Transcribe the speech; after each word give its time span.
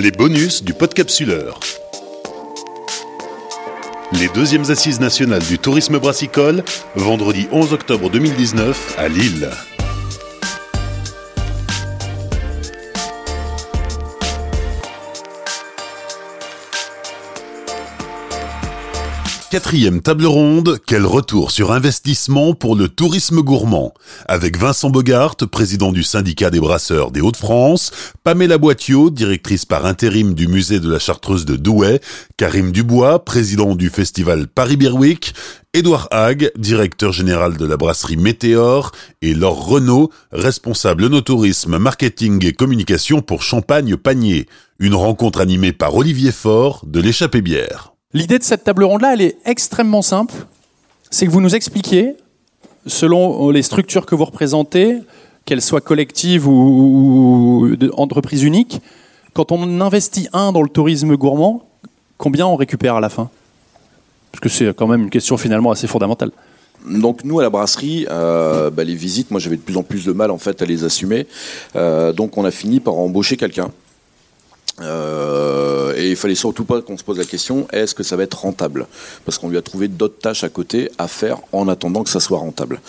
Les 0.00 0.12
bonus 0.12 0.62
du 0.62 0.74
podcapsuleur. 0.74 1.58
Les 4.12 4.28
deuxièmes 4.28 4.70
assises 4.70 5.00
nationales 5.00 5.42
du 5.42 5.58
tourisme 5.58 5.98
brassicole, 5.98 6.62
vendredi 6.94 7.48
11 7.50 7.72
octobre 7.72 8.08
2019 8.08 8.94
à 8.96 9.08
Lille. 9.08 9.50
Quatrième 19.50 20.02
table 20.02 20.26
ronde, 20.26 20.78
quel 20.86 21.06
retour 21.06 21.52
sur 21.52 21.72
investissement 21.72 22.52
pour 22.52 22.76
le 22.76 22.86
tourisme 22.86 23.40
gourmand 23.40 23.94
Avec 24.26 24.58
Vincent 24.58 24.90
Bogart, 24.90 25.36
président 25.36 25.90
du 25.90 26.02
syndicat 26.02 26.50
des 26.50 26.60
brasseurs 26.60 27.10
des 27.12 27.22
Hauts-de-France, 27.22 27.90
Pamela 28.24 28.58
Boitiot, 28.58 29.08
directrice 29.08 29.64
par 29.64 29.86
intérim 29.86 30.34
du 30.34 30.48
musée 30.48 30.80
de 30.80 30.92
la 30.92 30.98
Chartreuse 30.98 31.46
de 31.46 31.56
Douai, 31.56 32.02
Karim 32.36 32.72
Dubois, 32.72 33.24
président 33.24 33.74
du 33.74 33.88
festival 33.88 34.48
Paris-Birwick, 34.48 35.32
Édouard 35.72 36.08
Hague, 36.10 36.52
directeur 36.58 37.12
général 37.12 37.56
de 37.56 37.64
la 37.64 37.78
brasserie 37.78 38.18
Météor, 38.18 38.92
et 39.22 39.32
Laure 39.32 39.64
Renault, 39.64 40.10
responsable 40.30 41.06
no 41.06 41.22
tourisme, 41.22 41.78
marketing 41.78 42.44
et 42.44 42.52
communication 42.52 43.22
pour 43.22 43.42
Champagne 43.42 43.96
Panier. 43.96 44.46
Une 44.78 44.94
rencontre 44.94 45.40
animée 45.40 45.72
par 45.72 45.94
Olivier 45.94 46.32
Faure 46.32 46.84
de 46.86 47.00
l'échappée 47.00 47.40
bière. 47.40 47.94
L'idée 48.18 48.40
de 48.40 48.42
cette 48.42 48.64
table 48.64 48.82
ronde-là, 48.82 49.12
elle 49.12 49.20
est 49.20 49.36
extrêmement 49.44 50.02
simple. 50.02 50.34
C'est 51.08 51.24
que 51.24 51.30
vous 51.30 51.40
nous 51.40 51.54
expliquiez, 51.54 52.16
selon 52.84 53.50
les 53.50 53.62
structures 53.62 54.06
que 54.06 54.16
vous 54.16 54.24
représentez, 54.24 54.98
qu'elles 55.44 55.62
soient 55.62 55.80
collectives 55.80 56.48
ou, 56.48 57.76
entreprises 57.92 58.42
uniques, 58.42 58.80
quand 59.34 59.52
on 59.52 59.80
investit 59.80 60.28
un 60.32 60.50
dans 60.50 60.62
le 60.62 60.68
tourisme 60.68 61.14
gourmand, 61.14 61.68
combien 62.16 62.44
on 62.44 62.56
récupère 62.56 62.96
à 62.96 63.00
la 63.00 63.08
fin? 63.08 63.30
Parce 64.32 64.40
que 64.40 64.48
c'est 64.48 64.74
quand 64.74 64.88
même 64.88 65.02
une 65.02 65.10
question 65.10 65.36
finalement 65.36 65.70
assez 65.70 65.86
fondamentale. 65.86 66.32
Donc 66.90 67.22
nous 67.22 67.38
à 67.38 67.44
la 67.44 67.50
brasserie, 67.50 68.04
euh, 68.10 68.68
bah, 68.70 68.82
les 68.82 68.96
visites, 68.96 69.30
moi 69.30 69.38
j'avais 69.38 69.56
de 69.56 69.62
plus 69.62 69.76
en 69.76 69.84
plus 69.84 70.04
de 70.04 70.12
mal 70.12 70.32
en 70.32 70.38
fait 70.38 70.60
à 70.60 70.64
les 70.64 70.82
assumer. 70.82 71.28
Euh, 71.76 72.12
donc 72.12 72.36
on 72.36 72.44
a 72.44 72.50
fini 72.50 72.80
par 72.80 72.94
embaucher 72.94 73.36
quelqu'un 73.36 73.70
euh, 74.80 75.94
et 75.96 76.10
il 76.10 76.16
fallait 76.16 76.34
surtout 76.34 76.64
pas 76.64 76.80
qu'on 76.82 76.96
se 76.96 77.04
pose 77.04 77.18
la 77.18 77.24
question 77.24 77.66
est-ce 77.72 77.94
que 77.94 78.02
ça 78.02 78.16
va 78.16 78.22
être 78.22 78.38
rentable? 78.38 78.86
Parce 79.24 79.38
qu'on 79.38 79.48
lui 79.48 79.56
a 79.56 79.62
trouvé 79.62 79.88
d'autres 79.88 80.18
tâches 80.18 80.44
à 80.44 80.48
côté 80.48 80.90
à 80.98 81.08
faire 81.08 81.38
en 81.52 81.68
attendant 81.68 82.04
que 82.04 82.10
ça 82.10 82.20
soit 82.20 82.38
rentable. 82.38 82.80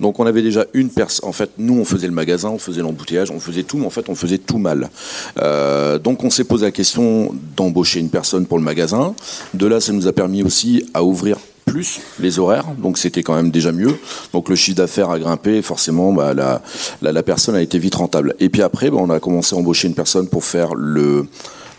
Donc 0.00 0.20
on 0.20 0.26
avait 0.26 0.42
déjà 0.42 0.64
une 0.74 0.90
personne. 0.90 1.28
En 1.28 1.32
fait, 1.32 1.50
nous 1.58 1.78
on 1.78 1.84
faisait 1.84 2.06
le 2.06 2.12
magasin, 2.12 2.50
on 2.50 2.58
faisait 2.58 2.82
l'embouteillage, 2.82 3.30
on 3.30 3.40
faisait 3.40 3.62
tout, 3.62 3.78
mais 3.78 3.86
en 3.86 3.90
fait 3.90 4.08
on 4.08 4.14
faisait 4.14 4.38
tout 4.38 4.58
mal. 4.58 4.90
Euh, 5.38 5.98
donc 5.98 6.24
on 6.24 6.30
s'est 6.30 6.44
posé 6.44 6.66
la 6.66 6.72
question 6.72 7.34
d'embaucher 7.56 8.00
une 8.00 8.10
personne 8.10 8.46
pour 8.46 8.58
le 8.58 8.64
magasin. 8.64 9.14
De 9.54 9.66
là, 9.66 9.80
ça 9.80 9.92
nous 9.92 10.06
a 10.06 10.12
permis 10.12 10.42
aussi 10.42 10.84
à 10.94 11.02
ouvrir 11.02 11.38
plus 11.68 12.00
les 12.20 12.38
horaires, 12.38 12.66
donc 12.78 12.98
c'était 12.98 13.22
quand 13.22 13.34
même 13.34 13.50
déjà 13.50 13.72
mieux. 13.72 13.96
Donc 14.32 14.48
le 14.48 14.56
chiffre 14.56 14.76
d'affaires 14.76 15.10
a 15.10 15.18
grimpé, 15.18 15.62
forcément, 15.62 16.12
bah, 16.12 16.34
la, 16.34 16.62
la, 17.02 17.22
personne 17.22 17.54
a 17.54 17.62
été 17.62 17.78
vite 17.78 17.94
rentable. 17.94 18.34
Et 18.40 18.48
puis 18.48 18.62
après, 18.62 18.90
bah, 18.90 18.98
on 19.00 19.10
a 19.10 19.20
commencé 19.20 19.54
à 19.54 19.58
embaucher 19.58 19.88
une 19.88 19.94
personne 19.94 20.28
pour 20.28 20.44
faire 20.44 20.74
le, 20.74 21.26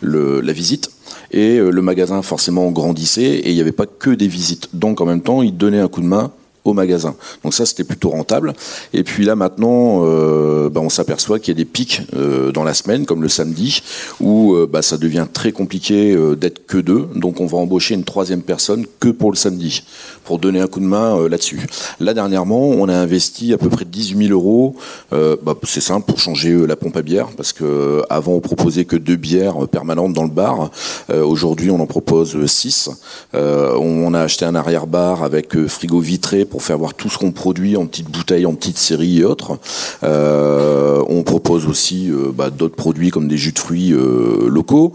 le 0.02 0.42
la 0.42 0.54
visite 0.54 0.92
et 1.32 1.58
euh, 1.58 1.70
le 1.70 1.82
magasin 1.82 2.22
forcément 2.22 2.72
grandissait 2.72 3.22
et 3.22 3.50
il 3.50 3.56
n'y 3.56 3.62
avait 3.62 3.72
pas 3.72 3.86
que 3.86 4.10
des 4.10 4.28
visites. 4.28 4.70
Donc 4.74 5.02
en 5.02 5.06
même 5.06 5.22
temps, 5.22 5.42
il 5.42 5.56
donnait 5.56 5.80
un 5.80 5.88
coup 5.88 6.02
de 6.02 6.08
main 6.08 6.32
magasin. 6.74 7.16
Donc 7.44 7.54
ça, 7.54 7.66
c'était 7.66 7.84
plutôt 7.84 8.10
rentable. 8.10 8.54
Et 8.94 9.04
puis 9.04 9.26
là, 9.26 9.36
maintenant, 9.36 10.02
euh, 10.04 10.70
bah, 10.70 10.82
on 10.82 10.90
s'aperçoit 10.90 11.40
qu'il 11.40 11.54
y 11.54 11.58
a 11.58 11.58
des 11.58 11.66
pics 11.66 12.02
euh, 12.16 12.52
dans 12.52 12.64
la 12.64 12.74
semaine, 12.74 13.06
comme 13.06 13.22
le 13.22 13.30
samedi, 13.30 13.82
où 14.20 14.54
euh, 14.54 14.68
bah, 14.72 14.82
ça 14.82 14.98
devient 14.98 15.28
très 15.32 15.52
compliqué 15.52 16.16
d'être 16.38 16.66
que 16.68 16.78
deux. 16.78 17.08
Donc 17.16 17.40
on 17.40 17.46
va 17.46 17.58
embaucher 17.58 17.96
une 17.96 18.04
troisième 18.04 18.42
personne 18.42 18.86
que 19.00 19.10
pour 19.10 19.32
le 19.32 19.38
samedi, 19.38 19.84
pour 20.24 20.40
donner 20.40 20.60
un 20.60 20.68
coup 20.68 20.80
de 20.80 20.86
main 20.86 21.28
là-dessus. 21.28 21.68
Là, 22.00 22.14
dernièrement, 22.14 22.70
on 22.70 22.88
a 22.90 22.94
investi 22.94 23.54
à 23.54 23.58
peu 23.58 23.70
près 23.70 23.86
18 23.86 24.28
000 24.28 24.32
euros. 24.32 24.76
Bah, 25.12 25.56
c'est 25.64 25.82
simple, 25.82 26.06
pour 26.06 26.20
changer 26.20 26.68
la 26.68 26.76
pompe 26.76 26.98
à 26.98 27.02
bière, 27.02 27.28
parce 27.36 27.54
que 27.54 28.02
avant 28.10 28.34
on 28.34 28.40
proposait 28.40 28.86
que 28.86 28.96
deux 28.96 29.16
bières 29.16 29.68
permanentes 29.68 30.14
dans 30.14 30.24
le 30.24 30.30
bar. 30.30 30.72
Aujourd'hui, 31.10 31.72
on 31.72 31.80
en 31.80 31.88
propose 31.88 32.46
six. 32.46 32.90
on 33.34 34.14
a 34.14 34.22
acheté 34.22 34.46
un 34.46 34.56
arrière-bar 34.56 35.24
avec 35.24 35.58
frigo 35.68 36.00
vitré 36.00 36.46
pour 36.46 36.59
faire 36.60 36.78
voir 36.78 36.94
tout 36.94 37.10
ce 37.10 37.18
qu'on 37.18 37.32
produit 37.32 37.78
en 37.78 37.86
petites 37.86 38.10
bouteilles, 38.10 38.46
en 38.46 38.54
petites 38.54 38.78
séries 38.78 39.20
et 39.20 39.26
autres. 39.26 39.58
Euh, 40.04 41.04
on 41.08 41.24
propose 41.24 41.68
aussi 41.68 42.10
euh, 42.10 42.32
bah, 42.34 42.50
d'autres 42.50 42.76
produits 42.76 43.10
comme 43.10 43.28
des 43.28 43.38
jus 43.38 43.52
de 43.52 43.60
fruits 43.60 43.94
euh, 43.94 44.48
locaux, 44.48 44.94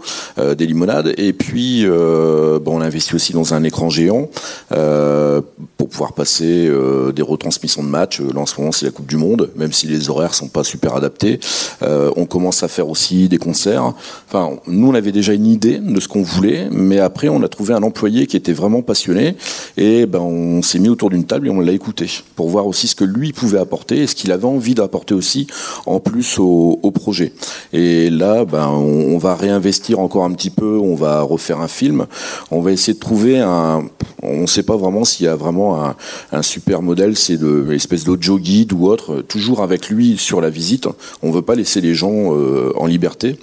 des 0.57 0.65
limonades. 0.65 1.13
Et 1.17 1.33
puis, 1.33 1.85
bah, 1.85 2.59
on 2.67 2.81
investit 2.81 3.15
aussi 3.15 3.33
dans 3.33 3.53
un 3.53 3.63
écran 3.63 3.89
géant 3.89 4.29
pour 5.77 5.89
pouvoir 5.89 6.13
passer 6.13 6.69
des 7.13 7.21
retransmissions 7.21 7.83
de 7.83 7.89
matchs. 7.89 8.21
Là, 8.21 8.41
en 8.41 8.45
ce 8.45 8.59
moment, 8.59 8.71
c'est 8.71 8.85
la 8.85 8.91
Coupe 8.91 9.07
du 9.07 9.17
Monde, 9.17 9.49
même 9.55 9.71
si 9.71 9.87
les 9.87 10.09
horaires 10.09 10.33
sont 10.33 10.47
pas 10.47 10.63
super 10.63 10.95
adaptés. 10.95 11.39
On 11.81 12.25
commence 12.25 12.63
à 12.63 12.67
faire 12.67 12.89
aussi 12.89 13.27
des 13.27 13.37
concerts. 13.37 13.93
Enfin, 14.27 14.51
nous, 14.67 14.89
on 14.89 14.93
avait 14.93 15.11
déjà 15.11 15.33
une 15.33 15.45
idée 15.45 15.79
de 15.79 15.99
ce 15.99 16.07
qu'on 16.07 16.23
voulait, 16.23 16.67
mais 16.71 16.99
après, 16.99 17.29
on 17.29 17.41
a 17.43 17.47
trouvé 17.47 17.73
un 17.73 17.83
employé 17.83 18.27
qui 18.27 18.37
était 18.37 18.53
vraiment 18.53 18.81
passionné 18.81 19.35
et 19.77 20.05
ben, 20.05 20.19
on 20.19 20.61
s'est 20.61 20.79
mis 20.79 20.89
autour 20.89 21.09
d'une 21.09 21.25
table 21.25 21.47
et 21.47 21.49
on 21.49 21.59
l'a 21.59 21.71
écouté 21.71 22.07
pour 22.35 22.49
voir 22.49 22.67
aussi 22.67 22.87
ce 22.87 22.95
que 22.95 23.03
lui 23.03 23.33
pouvait 23.33 23.59
apporter 23.59 24.01
et 24.01 24.07
ce 24.07 24.15
qu'il 24.15 24.31
avait 24.31 24.45
envie 24.45 24.75
d'apporter 24.75 25.13
aussi 25.13 25.47
en 25.85 25.99
plus 25.99 26.39
au, 26.39 26.79
projet. 26.93 27.33
Et 27.73 28.09
là, 28.09 28.45
ben, 28.45 28.67
on, 28.69 29.17
va 29.17 29.35
réinvestir 29.35 29.99
encore 29.99 30.23
un 30.23 30.31
petit 30.31 30.49
peu, 30.49 30.77
on 30.77 30.95
va 30.95 31.21
refaire 31.21 31.59
un 31.59 31.67
film, 31.67 32.05
on 32.51 32.61
va 32.61 32.71
essayer 32.71 32.93
de 32.93 32.99
trouver 32.99 33.39
un. 33.39 33.83
On 34.23 34.41
ne 34.41 34.47
sait 34.47 34.63
pas 34.63 34.77
vraiment 34.77 35.03
s'il 35.03 35.25
y 35.25 35.29
a 35.29 35.35
vraiment 35.35 35.93
un, 36.31 36.41
super 36.41 36.81
modèle, 36.81 37.15
c'est 37.15 37.37
de 37.37 37.65
l'espèce 37.69 38.05
d'audio 38.05 38.37
guide 38.37 38.73
ou 38.73 38.87
autre, 38.87 39.21
toujours 39.21 39.61
avec 39.61 39.89
lui 39.89 40.17
sur 40.17 40.41
la 40.41 40.49
visite. 40.49 40.87
On 41.21 41.31
veut 41.31 41.41
pas 41.41 41.55
laisser 41.65 41.81
les 41.81 41.95
gens 41.95 42.35
euh, 42.35 42.71
en 42.75 42.85
liberté 42.85 43.37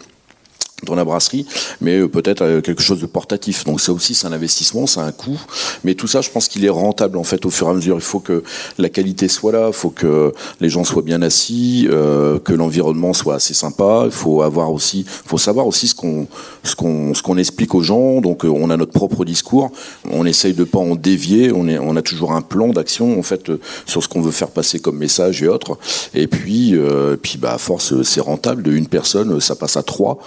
dans 0.84 0.94
la 0.94 1.04
brasserie, 1.04 1.46
mais 1.80 1.98
euh, 1.98 2.08
peut-être 2.08 2.42
euh, 2.42 2.60
quelque 2.60 2.82
chose 2.82 3.00
de 3.00 3.06
portatif. 3.06 3.64
Donc 3.64 3.80
ça 3.80 3.92
aussi, 3.92 4.14
c'est 4.14 4.26
un 4.26 4.32
investissement, 4.32 4.86
c'est 4.86 5.00
un 5.00 5.12
coût. 5.12 5.40
Mais 5.84 5.94
tout 5.94 6.06
ça, 6.06 6.20
je 6.20 6.30
pense 6.30 6.48
qu'il 6.48 6.64
est 6.64 6.70
rentable 6.70 7.18
en 7.18 7.24
fait 7.24 7.46
au 7.46 7.50
fur 7.50 7.68
et 7.68 7.70
à 7.70 7.74
mesure. 7.74 7.96
Il 7.96 8.02
faut 8.02 8.18
que 8.18 8.42
la 8.78 8.88
qualité 8.88 9.28
soit 9.28 9.52
là, 9.52 9.68
il 9.68 9.72
faut 9.72 9.90
que 9.90 10.32
les 10.60 10.68
gens 10.68 10.84
soient 10.84 11.02
bien 11.02 11.22
assis, 11.22 11.86
euh, 11.90 12.38
que 12.40 12.52
l'environnement 12.52 13.12
soit 13.12 13.36
assez 13.36 13.54
sympa. 13.54 14.02
Il 14.06 14.10
faut 14.10 14.42
avoir 14.42 14.72
aussi, 14.72 15.04
faut 15.06 15.38
savoir 15.38 15.66
aussi 15.66 15.88
ce 15.88 15.94
qu'on 15.94 16.26
ce 16.64 16.74
qu'on 16.74 17.14
ce 17.14 17.22
qu'on 17.22 17.38
explique 17.38 17.74
aux 17.74 17.82
gens. 17.82 18.20
Donc 18.20 18.44
on 18.44 18.68
a 18.70 18.76
notre 18.76 18.92
propre 18.92 19.24
discours. 19.24 19.70
On 20.10 20.26
essaye 20.26 20.54
de 20.54 20.64
pas 20.64 20.80
en 20.80 20.96
dévier. 20.96 21.52
On 21.52 21.68
est 21.68 21.78
on 21.78 21.94
a 21.96 22.02
toujours 22.02 22.32
un 22.32 22.42
plan 22.42 22.68
d'action 22.68 23.18
en 23.18 23.22
fait 23.22 23.52
sur 23.86 24.02
ce 24.02 24.08
qu'on 24.08 24.20
veut 24.20 24.32
faire 24.32 24.50
passer 24.50 24.80
comme 24.80 24.98
message 24.98 25.42
et 25.42 25.48
autres. 25.48 25.78
Et 26.14 26.26
puis 26.26 26.74
puis 27.22 27.38
bah 27.38 27.56
force 27.58 28.02
c'est 28.02 28.20
rentable. 28.20 28.62
De 28.62 28.72
une 28.72 28.88
personne, 28.88 29.40
ça 29.40 29.54
passe 29.54 29.76
à 29.76 29.82
trois. 29.82 30.18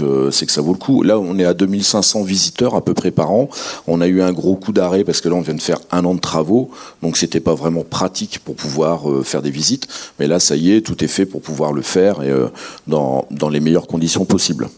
Euh, 0.00 0.30
c'est 0.30 0.46
que 0.46 0.52
ça 0.52 0.60
vaut 0.60 0.72
le 0.72 0.78
coup. 0.78 1.02
Là, 1.02 1.18
on 1.18 1.38
est 1.38 1.44
à 1.44 1.54
2500 1.54 2.22
visiteurs 2.22 2.74
à 2.74 2.84
peu 2.84 2.94
près 2.94 3.10
par 3.10 3.30
an. 3.30 3.48
On 3.86 4.00
a 4.00 4.06
eu 4.06 4.22
un 4.22 4.32
gros 4.32 4.56
coup 4.56 4.72
d'arrêt 4.72 5.04
parce 5.04 5.20
que 5.20 5.28
là, 5.28 5.34
on 5.34 5.40
vient 5.40 5.54
de 5.54 5.62
faire 5.62 5.80
un 5.90 6.04
an 6.04 6.14
de 6.14 6.20
travaux, 6.20 6.70
donc 7.02 7.16
c'était 7.16 7.40
pas 7.40 7.54
vraiment 7.54 7.84
pratique 7.84 8.40
pour 8.44 8.54
pouvoir 8.54 9.10
euh, 9.10 9.22
faire 9.22 9.42
des 9.42 9.50
visites. 9.50 9.88
Mais 10.18 10.26
là, 10.26 10.40
ça 10.40 10.56
y 10.56 10.72
est, 10.72 10.80
tout 10.80 11.02
est 11.04 11.08
fait 11.08 11.26
pour 11.26 11.42
pouvoir 11.42 11.72
le 11.72 11.82
faire 11.82 12.22
et 12.22 12.30
euh, 12.30 12.48
dans 12.86 13.48
les 13.50 13.60
meilleures 13.60 13.86
conditions 13.86 14.24
possibles. 14.24 14.68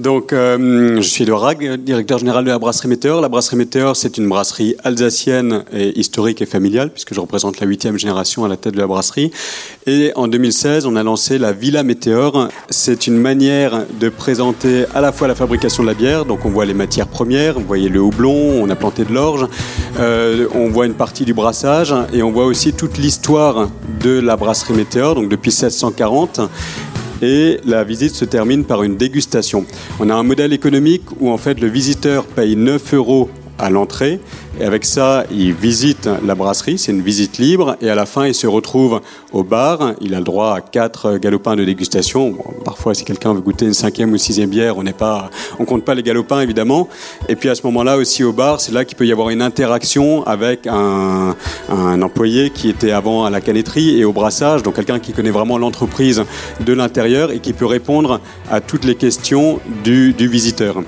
Donc, 0.00 0.32
euh, 0.32 0.96
je 0.96 1.06
suis 1.06 1.24
Edouard 1.24 1.42
Rag, 1.42 1.74
directeur 1.74 2.16
général 2.16 2.42
de 2.44 2.48
la 2.48 2.58
brasserie 2.58 2.88
Météor. 2.88 3.20
La 3.20 3.28
brasserie 3.28 3.56
Météor, 3.56 3.94
c'est 3.96 4.16
une 4.16 4.30
brasserie 4.30 4.74
alsacienne 4.82 5.62
et 5.74 5.98
historique 5.98 6.40
et 6.40 6.46
familiale, 6.46 6.88
puisque 6.90 7.12
je 7.12 7.20
représente 7.20 7.60
la 7.60 7.66
huitième 7.66 7.98
génération 7.98 8.46
à 8.46 8.48
la 8.48 8.56
tête 8.56 8.72
de 8.72 8.78
la 8.78 8.86
brasserie. 8.86 9.30
Et 9.86 10.12
en 10.16 10.26
2016, 10.26 10.86
on 10.86 10.96
a 10.96 11.02
lancé 11.02 11.36
la 11.36 11.52
Villa 11.52 11.82
Météor. 11.82 12.48
C'est 12.70 13.08
une 13.08 13.18
manière 13.18 13.84
de 14.00 14.08
présenter 14.08 14.86
à 14.94 15.02
la 15.02 15.12
fois 15.12 15.28
la 15.28 15.34
fabrication 15.34 15.82
de 15.82 15.88
la 15.88 15.94
bière, 15.94 16.24
donc 16.24 16.46
on 16.46 16.50
voit 16.50 16.64
les 16.64 16.72
matières 16.72 17.08
premières, 17.08 17.60
vous 17.60 17.66
voyez 17.66 17.90
le 17.90 18.00
houblon, 18.00 18.32
on 18.32 18.70
a 18.70 18.76
planté 18.76 19.04
de 19.04 19.12
l'orge, 19.12 19.46
euh, 19.98 20.46
on 20.54 20.70
voit 20.70 20.86
une 20.86 20.94
partie 20.94 21.26
du 21.26 21.34
brassage, 21.34 21.94
et 22.14 22.22
on 22.22 22.30
voit 22.30 22.46
aussi 22.46 22.72
toute 22.72 22.96
l'histoire 22.96 23.68
de 24.02 24.18
la 24.18 24.38
brasserie 24.38 24.72
Météor, 24.72 25.14
donc 25.14 25.28
depuis 25.28 25.50
1640 25.50 26.40
et 27.22 27.58
la 27.64 27.84
visite 27.84 28.14
se 28.14 28.24
termine 28.24 28.64
par 28.64 28.82
une 28.82 28.96
dégustation. 28.96 29.64
On 29.98 30.10
a 30.10 30.14
un 30.14 30.22
modèle 30.22 30.52
économique 30.52 31.02
où 31.20 31.30
en 31.30 31.38
fait 31.38 31.60
le 31.60 31.68
visiteur 31.68 32.24
paye 32.24 32.56
9 32.56 32.94
euros 32.94 33.30
à 33.58 33.70
l'entrée 33.70 34.20
Et 34.58 34.64
avec 34.64 34.84
ça, 34.84 35.24
il 35.30 35.54
visite 35.54 36.08
la 36.24 36.34
brasserie, 36.34 36.76
c'est 36.76 36.90
une 36.90 37.02
visite 37.02 37.38
libre. 37.38 37.76
Et 37.80 37.88
à 37.88 37.94
la 37.94 38.04
fin, 38.04 38.26
il 38.26 38.34
se 38.34 38.46
retrouve 38.46 39.00
au 39.32 39.44
bar. 39.44 39.94
Il 40.00 40.14
a 40.14 40.18
le 40.18 40.24
droit 40.24 40.56
à 40.56 40.60
quatre 40.60 41.18
galopins 41.18 41.54
de 41.54 41.64
dégustation. 41.64 42.36
parfois, 42.64 42.94
si 42.94 43.04
quelqu'un 43.04 43.32
veut 43.32 43.40
goûter 43.40 43.66
une 43.66 43.74
cinquième 43.74 44.12
ou 44.12 44.18
sixième 44.18 44.50
bière, 44.50 44.76
on 44.76 44.82
n'est 44.82 44.92
pas, 44.92 45.30
on 45.58 45.64
compte 45.64 45.84
pas 45.84 45.94
les 45.94 46.02
galopins 46.02 46.40
évidemment. 46.40 46.88
Et 47.28 47.36
puis 47.36 47.48
à 47.48 47.54
ce 47.54 47.62
moment-là 47.66 47.96
aussi 47.96 48.24
au 48.24 48.32
bar, 48.32 48.60
c'est 48.60 48.72
là 48.72 48.84
qu'il 48.84 48.96
peut 48.96 49.06
y 49.06 49.12
avoir 49.12 49.30
une 49.30 49.42
interaction 49.42 50.26
avec 50.26 50.66
un, 50.66 51.36
employé 52.02 52.50
qui 52.50 52.68
était 52.68 52.90
avant 52.90 53.24
à 53.24 53.30
la 53.30 53.40
canetterie 53.40 54.00
et 54.00 54.04
au 54.04 54.12
brassage, 54.12 54.62
donc 54.62 54.74
quelqu'un 54.74 54.98
qui 54.98 55.12
connaît 55.12 55.30
vraiment 55.30 55.58
l'entreprise 55.58 56.24
de 56.60 56.72
l'intérieur 56.72 57.30
et 57.30 57.38
qui 57.38 57.52
peut 57.52 57.66
répondre 57.66 58.20
à 58.50 58.60
toutes 58.60 58.84
les 58.84 58.94
questions 58.94 59.60
du 59.84 60.12
visiteur. 60.18 60.82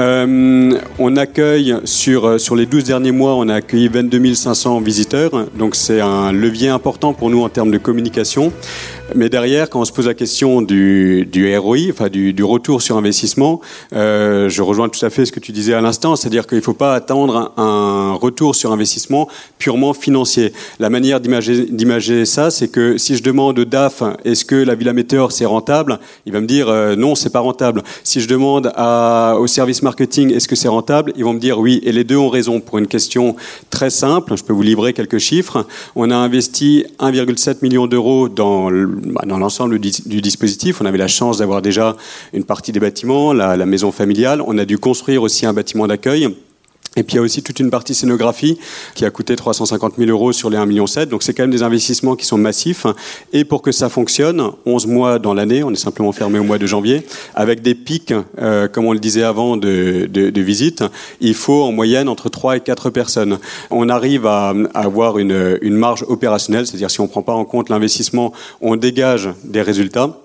Euh, 0.00 0.78
on 0.98 1.16
accueille 1.16 1.76
sur, 1.84 2.24
euh, 2.24 2.38
sur 2.38 2.56
les 2.56 2.64
12 2.64 2.84
derniers 2.84 3.12
mois, 3.12 3.34
on 3.34 3.50
a 3.50 3.56
accueilli 3.56 3.88
22 3.88 4.34
500 4.34 4.80
visiteurs, 4.80 5.30
donc 5.58 5.74
c'est 5.74 6.00
un 6.00 6.32
levier 6.32 6.70
important 6.70 7.12
pour 7.12 7.28
nous 7.28 7.42
en 7.42 7.50
termes 7.50 7.70
de 7.70 7.76
communication. 7.76 8.50
Mais 9.14 9.28
derrière, 9.28 9.68
quand 9.68 9.80
on 9.80 9.84
se 9.84 9.92
pose 9.92 10.06
la 10.06 10.14
question 10.14 10.62
du, 10.62 11.28
du 11.30 11.56
ROI, 11.56 11.90
enfin 11.90 12.08
du, 12.08 12.34
retour 12.44 12.80
sur 12.82 12.96
investissement, 12.96 13.60
euh, 13.92 14.48
je 14.48 14.62
rejoins 14.62 14.88
tout 14.88 15.04
à 15.04 15.10
fait 15.10 15.26
ce 15.26 15.32
que 15.32 15.40
tu 15.40 15.52
disais 15.52 15.74
à 15.74 15.80
l'instant, 15.80 16.16
c'est-à-dire 16.16 16.46
qu'il 16.46 16.58
ne 16.58 16.62
faut 16.62 16.74
pas 16.74 16.94
attendre 16.94 17.52
un 17.56 18.12
retour 18.12 18.54
sur 18.54 18.72
investissement 18.72 19.28
purement 19.58 19.92
financier. 19.92 20.52
La 20.78 20.90
manière 20.90 21.20
d'imager 21.20 22.24
ça, 22.24 22.50
c'est 22.50 22.68
que 22.68 22.98
si 22.98 23.16
je 23.16 23.22
demande 23.22 23.58
au 23.58 23.64
DAF, 23.64 24.02
est-ce 24.24 24.44
que 24.44 24.54
la 24.54 24.74
Villa 24.74 24.92
Météor 24.92 25.32
c'est 25.32 25.44
rentable, 25.44 25.98
il 26.26 26.32
va 26.32 26.40
me 26.40 26.46
dire 26.46 26.68
euh, 26.68 26.96
non, 26.96 27.14
c'est 27.14 27.30
pas 27.30 27.40
rentable. 27.40 27.82
Si 28.04 28.20
je 28.20 28.28
demande 28.28 28.72
au 29.38 29.46
service 29.46 29.82
marketing, 29.82 29.89
est-ce 29.98 30.48
que 30.48 30.56
c'est 30.56 30.68
rentable, 30.68 31.12
ils 31.16 31.24
vont 31.24 31.32
me 31.32 31.38
dire 31.38 31.58
oui. 31.58 31.80
Et 31.84 31.92
les 31.92 32.04
deux 32.04 32.16
ont 32.16 32.28
raison 32.28 32.60
pour 32.60 32.78
une 32.78 32.86
question 32.86 33.36
très 33.70 33.90
simple. 33.90 34.36
Je 34.36 34.44
peux 34.44 34.52
vous 34.52 34.62
livrer 34.62 34.92
quelques 34.92 35.18
chiffres. 35.18 35.66
On 35.96 36.10
a 36.10 36.16
investi 36.16 36.84
1,7 36.98 37.58
million 37.62 37.86
d'euros 37.86 38.28
dans 38.28 38.70
bah, 38.70 39.22
l'ensemble 39.26 39.78
du, 39.78 40.20
dispositif. 40.20 40.80
On 40.80 40.86
avait 40.86 40.98
la 40.98 41.08
chance 41.08 41.38
d'avoir 41.38 41.62
déjà 41.62 41.96
une 42.32 42.44
partie 42.44 42.72
des 42.72 42.80
bâtiments, 42.80 43.32
la 43.32 43.66
maison 43.66 43.92
familiale. 43.92 44.42
On 44.46 44.58
a 44.58 44.64
dû 44.64 44.78
construire 44.78 45.22
aussi 45.22 45.46
un 45.46 45.52
bâtiment 45.52 45.86
d'accueil. 45.86 46.34
Et 46.96 47.04
puis 47.04 47.14
il 47.14 47.16
y 47.16 47.18
a 47.20 47.22
aussi 47.22 47.42
toute 47.42 47.60
une 47.60 47.70
partie 47.70 47.94
scénographie 47.94 48.58
qui 48.94 49.04
a 49.04 49.10
coûté 49.10 49.36
350 49.36 49.94
000 49.96 50.10
euros 50.10 50.32
sur 50.32 50.50
les 50.50 50.56
1,7 50.56 50.66
million. 50.66 50.84
Donc 51.08 51.22
c'est 51.22 51.32
quand 51.34 51.44
même 51.44 51.52
des 51.52 51.62
investissements 51.62 52.16
qui 52.16 52.26
sont 52.26 52.36
massifs. 52.36 52.84
Et 53.32 53.44
pour 53.44 53.62
que 53.62 53.70
ça 53.70 53.88
fonctionne, 53.88 54.50
11 54.66 54.86
mois 54.86 55.18
dans 55.20 55.32
l'année, 55.32 55.62
on 55.62 55.70
est 55.70 55.76
simplement 55.76 56.10
fermé 56.10 56.40
au 56.40 56.44
mois 56.44 56.58
de 56.58 56.66
janvier, 56.66 57.06
avec 57.36 57.62
des 57.62 57.76
pics, 57.76 58.12
euh, 58.40 58.66
comme 58.66 58.86
on 58.86 58.92
le 58.92 58.98
disait 58.98 59.22
avant, 59.22 59.56
de, 59.56 60.08
de, 60.10 60.30
de 60.30 60.40
visite, 60.40 60.82
il 61.20 61.34
faut 61.34 61.62
en 61.62 61.70
moyenne 61.70 62.08
entre 62.08 62.28
3 62.28 62.56
et 62.56 62.60
4 62.60 62.90
personnes. 62.90 63.38
On 63.70 63.88
arrive 63.88 64.26
à, 64.26 64.52
à 64.74 64.80
avoir 64.80 65.18
une, 65.18 65.58
une 65.62 65.76
marge 65.76 66.04
opérationnelle, 66.08 66.66
c'est-à-dire 66.66 66.90
si 66.90 67.00
on 67.00 67.04
ne 67.04 67.08
prend 67.08 67.22
pas 67.22 67.34
en 67.34 67.44
compte 67.44 67.68
l'investissement, 67.68 68.32
on 68.60 68.74
dégage 68.74 69.28
des 69.44 69.62
résultats. 69.62 70.16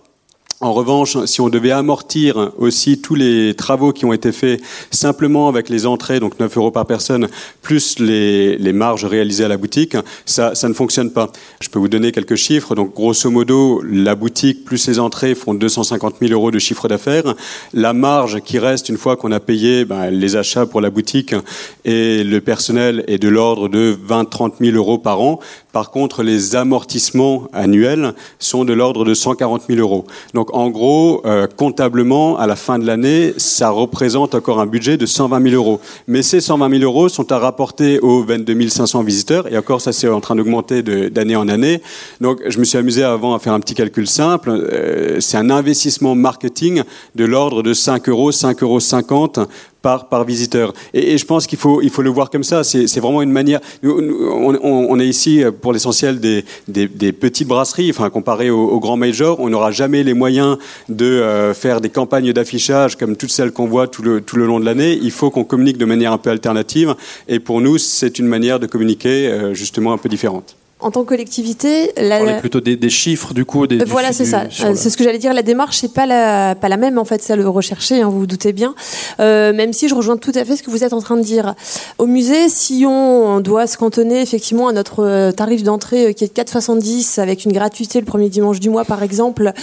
En 0.61 0.71
revanche, 0.71 1.17
si 1.25 1.41
on 1.41 1.49
devait 1.49 1.71
amortir 1.71 2.53
aussi 2.57 3.01
tous 3.01 3.13
les 3.13 3.55
travaux 3.55 3.91
qui 3.91 4.05
ont 4.05 4.13
été 4.13 4.31
faits 4.31 4.61
simplement 4.89 5.49
avec 5.49 5.67
les 5.67 5.85
entrées, 5.85 6.21
donc 6.21 6.39
9 6.39 6.55
euros 6.57 6.71
par 6.71 6.85
personne, 6.85 7.27
plus 7.61 7.99
les, 7.99 8.71
marges 8.71 9.03
réalisées 9.03 9.43
à 9.43 9.49
la 9.49 9.57
boutique, 9.57 9.97
ça, 10.25 10.55
ça, 10.55 10.69
ne 10.69 10.73
fonctionne 10.73 11.11
pas. 11.11 11.29
Je 11.59 11.67
peux 11.67 11.77
vous 11.77 11.89
donner 11.89 12.13
quelques 12.13 12.35
chiffres. 12.35 12.73
Donc, 12.73 12.93
grosso 12.93 13.29
modo, 13.29 13.81
la 13.83 14.15
boutique 14.15 14.63
plus 14.63 14.87
les 14.87 14.97
entrées 14.97 15.35
font 15.35 15.53
250 15.53 16.15
000 16.21 16.31
euros 16.31 16.51
de 16.51 16.59
chiffre 16.59 16.87
d'affaires. 16.87 17.35
La 17.73 17.91
marge 17.91 18.39
qui 18.39 18.57
reste 18.57 18.87
une 18.87 18.97
fois 18.97 19.17
qu'on 19.17 19.33
a 19.33 19.41
payé 19.41 19.83
ben, 19.83 20.09
les 20.09 20.37
achats 20.37 20.65
pour 20.65 20.79
la 20.79 20.89
boutique 20.89 21.35
et 21.83 22.23
le 22.23 22.39
personnel 22.39 23.03
est 23.07 23.17
de 23.17 23.27
l'ordre 23.27 23.67
de 23.67 23.93
20-30 24.07 24.53
000 24.61 24.77
euros 24.77 24.99
par 24.99 25.19
an. 25.19 25.41
Par 25.75 25.91
contre, 25.91 26.23
les 26.23 26.55
amortissements 26.55 27.49
annuels 27.51 28.13
sont 28.39 28.63
de 28.63 28.71
l'ordre 28.71 29.03
de 29.03 29.13
140 29.13 29.63
000 29.67 29.81
euros. 29.81 30.05
Donc, 30.33 30.55
en 30.55 30.69
gros, 30.69 31.21
euh, 31.25 31.47
comptablement, 31.47 32.37
à 32.37 32.47
la 32.47 32.55
fin 32.55 32.79
de 32.79 32.85
l'année, 32.85 33.33
ça 33.35 33.71
représente 33.71 34.35
encore 34.35 34.61
un 34.61 34.67
budget 34.67 34.95
de 34.95 35.05
120 35.05 35.49
000 35.49 35.53
euros. 35.53 35.81
Mais 36.07 36.21
ces 36.21 36.39
120 36.39 36.79
000 36.79 36.83
euros 36.83 37.09
sont 37.09 37.29
à 37.33 37.39
rapporter 37.39 37.99
aux 37.99 38.23
22 38.23 38.69
500 38.69 39.03
visiteurs. 39.03 39.51
Et 39.51 39.57
encore, 39.57 39.81
ça, 39.81 39.91
c'est 39.91 40.07
en 40.07 40.21
train 40.21 40.37
d'augmenter 40.37 40.81
d'année 40.81 41.35
en 41.35 41.49
année. 41.49 41.81
Donc, 42.21 42.39
je 42.47 42.57
me 42.57 42.63
suis 42.63 42.77
amusé 42.77 43.03
avant 43.03 43.35
à 43.35 43.39
faire 43.39 43.51
un 43.51 43.59
petit 43.59 43.75
calcul 43.75 44.07
simple. 44.07 44.51
Euh, 44.51 45.17
c'est 45.19 45.35
un 45.35 45.49
investissement 45.49 46.15
marketing 46.15 46.83
de 47.15 47.25
l'ordre 47.25 47.63
de 47.63 47.73
5 47.73 48.07
euros, 48.07 48.31
5 48.31 48.63
euros 48.63 48.79
50 48.79 49.41
par, 49.85 50.09
par 50.09 50.23
visiteur. 50.23 50.73
Et, 50.95 51.15
je 51.15 51.25
pense 51.27 51.45
qu'il 51.45 51.59
faut, 51.59 51.79
il 51.83 51.91
faut 51.91 52.01
le 52.01 52.09
voir 52.09 52.31
comme 52.31 52.43
ça. 52.43 52.63
C'est 52.63 52.99
vraiment 52.99 53.21
une 53.21 53.31
manière. 53.31 53.59
On, 53.83 54.99
est 54.99 55.07
ici 55.07 55.43
pour 55.61 55.73
l'essentiel 55.73 56.19
des, 56.19 56.43
des, 56.67 56.87
des, 56.87 57.11
petites 57.11 57.47
brasseries. 57.47 57.91
Enfin, 57.91 58.09
comparé 58.09 58.49
aux, 58.49 58.67
aux 58.67 58.79
grands 58.79 58.97
majors, 58.97 59.39
on 59.39 59.49
n'aura 59.49 59.69
jamais 59.69 60.01
les 60.01 60.15
moyens 60.15 60.57
de 60.89 61.05
euh, 61.05 61.53
faire 61.53 61.81
des 61.81 61.89
campagnes 61.89 62.33
d'affichage 62.33 62.95
comme 62.95 63.15
toutes 63.15 63.29
celles 63.29 63.51
qu'on 63.51 63.67
voit 63.67 63.87
tout 63.87 64.01
le, 64.01 64.21
tout 64.21 64.37
le 64.37 64.47
long 64.47 64.59
de 64.59 64.65
l'année. 64.65 64.97
Il 64.99 65.11
faut 65.11 65.29
qu'on 65.29 65.43
communique 65.43 65.77
de 65.77 65.85
manière 65.85 66.11
un 66.11 66.17
peu 66.17 66.31
alternative. 66.31 66.95
Et 67.27 67.39
pour 67.39 67.61
nous, 67.61 67.77
c'est 67.77 68.17
une 68.17 68.27
manière 68.27 68.59
de 68.59 68.65
communiquer 68.65 69.27
euh, 69.27 69.53
justement 69.53 69.93
un 69.93 69.99
peu 69.99 70.09
différente 70.09 70.55
en 70.81 70.91
tant 70.91 71.03
que 71.03 71.09
collectivité, 71.09 71.93
la... 71.95 72.21
on 72.21 72.27
est 72.27 72.39
plutôt 72.41 72.59
des, 72.59 72.75
des, 72.75 72.89
chiffres 72.89 73.33
du 73.33 73.45
coup. 73.45 73.65
Des, 73.65 73.77
voilà, 73.85 74.11
c'est 74.11 74.25
ça. 74.25 74.43
C'est 74.49 74.89
ce 74.89 74.97
que 74.97 75.05
j'allais 75.05 75.19
dire. 75.19 75.33
La 75.33 75.41
démarche 75.41 75.77
c'est 75.77 75.93
pas 75.93 76.05
la 76.05 76.53
pas 76.53 76.67
la 76.67 76.75
même 76.75 76.97
en 76.97 77.05
fait, 77.05 77.21
celle 77.23 77.45
recherchée. 77.47 78.01
Hein, 78.01 78.09
vous 78.09 78.19
vous 78.19 78.27
doutez 78.27 78.51
bien. 78.51 78.75
Euh, 79.21 79.53
même 79.53 79.71
si 79.71 79.87
je 79.87 79.95
rejoins 79.95 80.17
tout 80.17 80.33
à 80.35 80.43
fait 80.43 80.57
ce 80.57 80.63
que 80.63 80.69
vous 80.69 80.83
êtes 80.83 80.91
en 80.91 81.01
train 81.01 81.15
de 81.15 81.23
dire. 81.23 81.55
Au 81.97 82.07
musée, 82.07 82.49
si 82.49 82.85
on 82.85 83.39
doit 83.39 83.67
se 83.67 83.77
cantonner 83.77 84.21
effectivement 84.21 84.67
à 84.67 84.73
notre 84.73 85.03
euh, 85.03 85.31
tarif 85.31 85.63
d'entrée 85.63 86.07
euh, 86.07 86.11
qui 86.11 86.25
est 86.25 86.35
de 86.35 86.41
4,70 86.43 87.21
avec 87.21 87.45
une 87.45 87.53
gratuité 87.53 87.99
le 88.01 88.05
premier 88.05 88.27
dimanche 88.27 88.59
du 88.59 88.69
mois 88.69 88.83
par 88.83 89.01
exemple, 89.01 89.53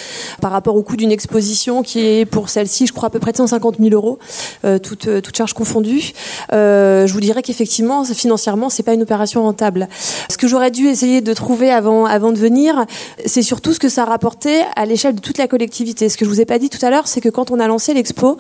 par 0.41 0.50
rapport 0.50 0.76
au 0.76 0.82
coût 0.82 0.97
d'une 0.97 1.12
exposition 1.12 1.82
qui 1.82 2.00
est 2.00 2.25
pour 2.25 2.49
celle-ci, 2.49 2.87
je 2.87 2.93
crois 2.94 3.09
à 3.09 3.11
peu 3.11 3.19
près 3.19 3.32
de 3.32 3.37
150 3.37 3.76
000 3.81 3.91
euros, 3.91 4.19
euh, 4.64 4.79
toute 4.79 5.09
toute 5.23 5.37
charge 5.37 5.53
confondue. 5.53 6.12
je 6.50 7.12
vous 7.12 7.20
dirais 7.20 7.43
qu'effectivement 7.43 8.05
financièrement 8.05 8.70
c'est 8.70 8.82
pas 8.82 8.94
une 8.94 9.03
opération 9.03 9.43
rentable. 9.43 9.88
Ce 10.31 10.38
que 10.38 10.49
j'aurais 10.49 10.70
dû 10.70 10.87
essayer 10.87 11.01
de 11.02 11.34
trouver 11.34 11.70
avant, 11.70 12.06
avant 12.06 12.32
de 12.32 12.38
venir, 12.38 12.87
c'est 13.26 13.43
surtout 13.43 13.72
ce 13.72 13.78
que 13.78 13.88
ça 13.88 14.04
rapportait 14.04 14.62
à 14.76 14.87
l'échelle 14.87 15.14
de 15.14 15.20
toute 15.20 15.38
la 15.38 15.49
collectivité. 15.49 16.08
Ce 16.08 16.16
que 16.16 16.25
je 16.25 16.31
vous 16.31 16.40
ai 16.40 16.44
pas 16.44 16.58
dit 16.58 16.70
tout 16.70 16.84
à 16.84 16.90
l'heure, 16.90 17.08
c'est 17.08 17.20
que 17.20 17.28
quand 17.28 17.50
on 17.50 17.58
a 17.58 17.66
lancé 17.66 17.94
l'expo, 17.94 18.37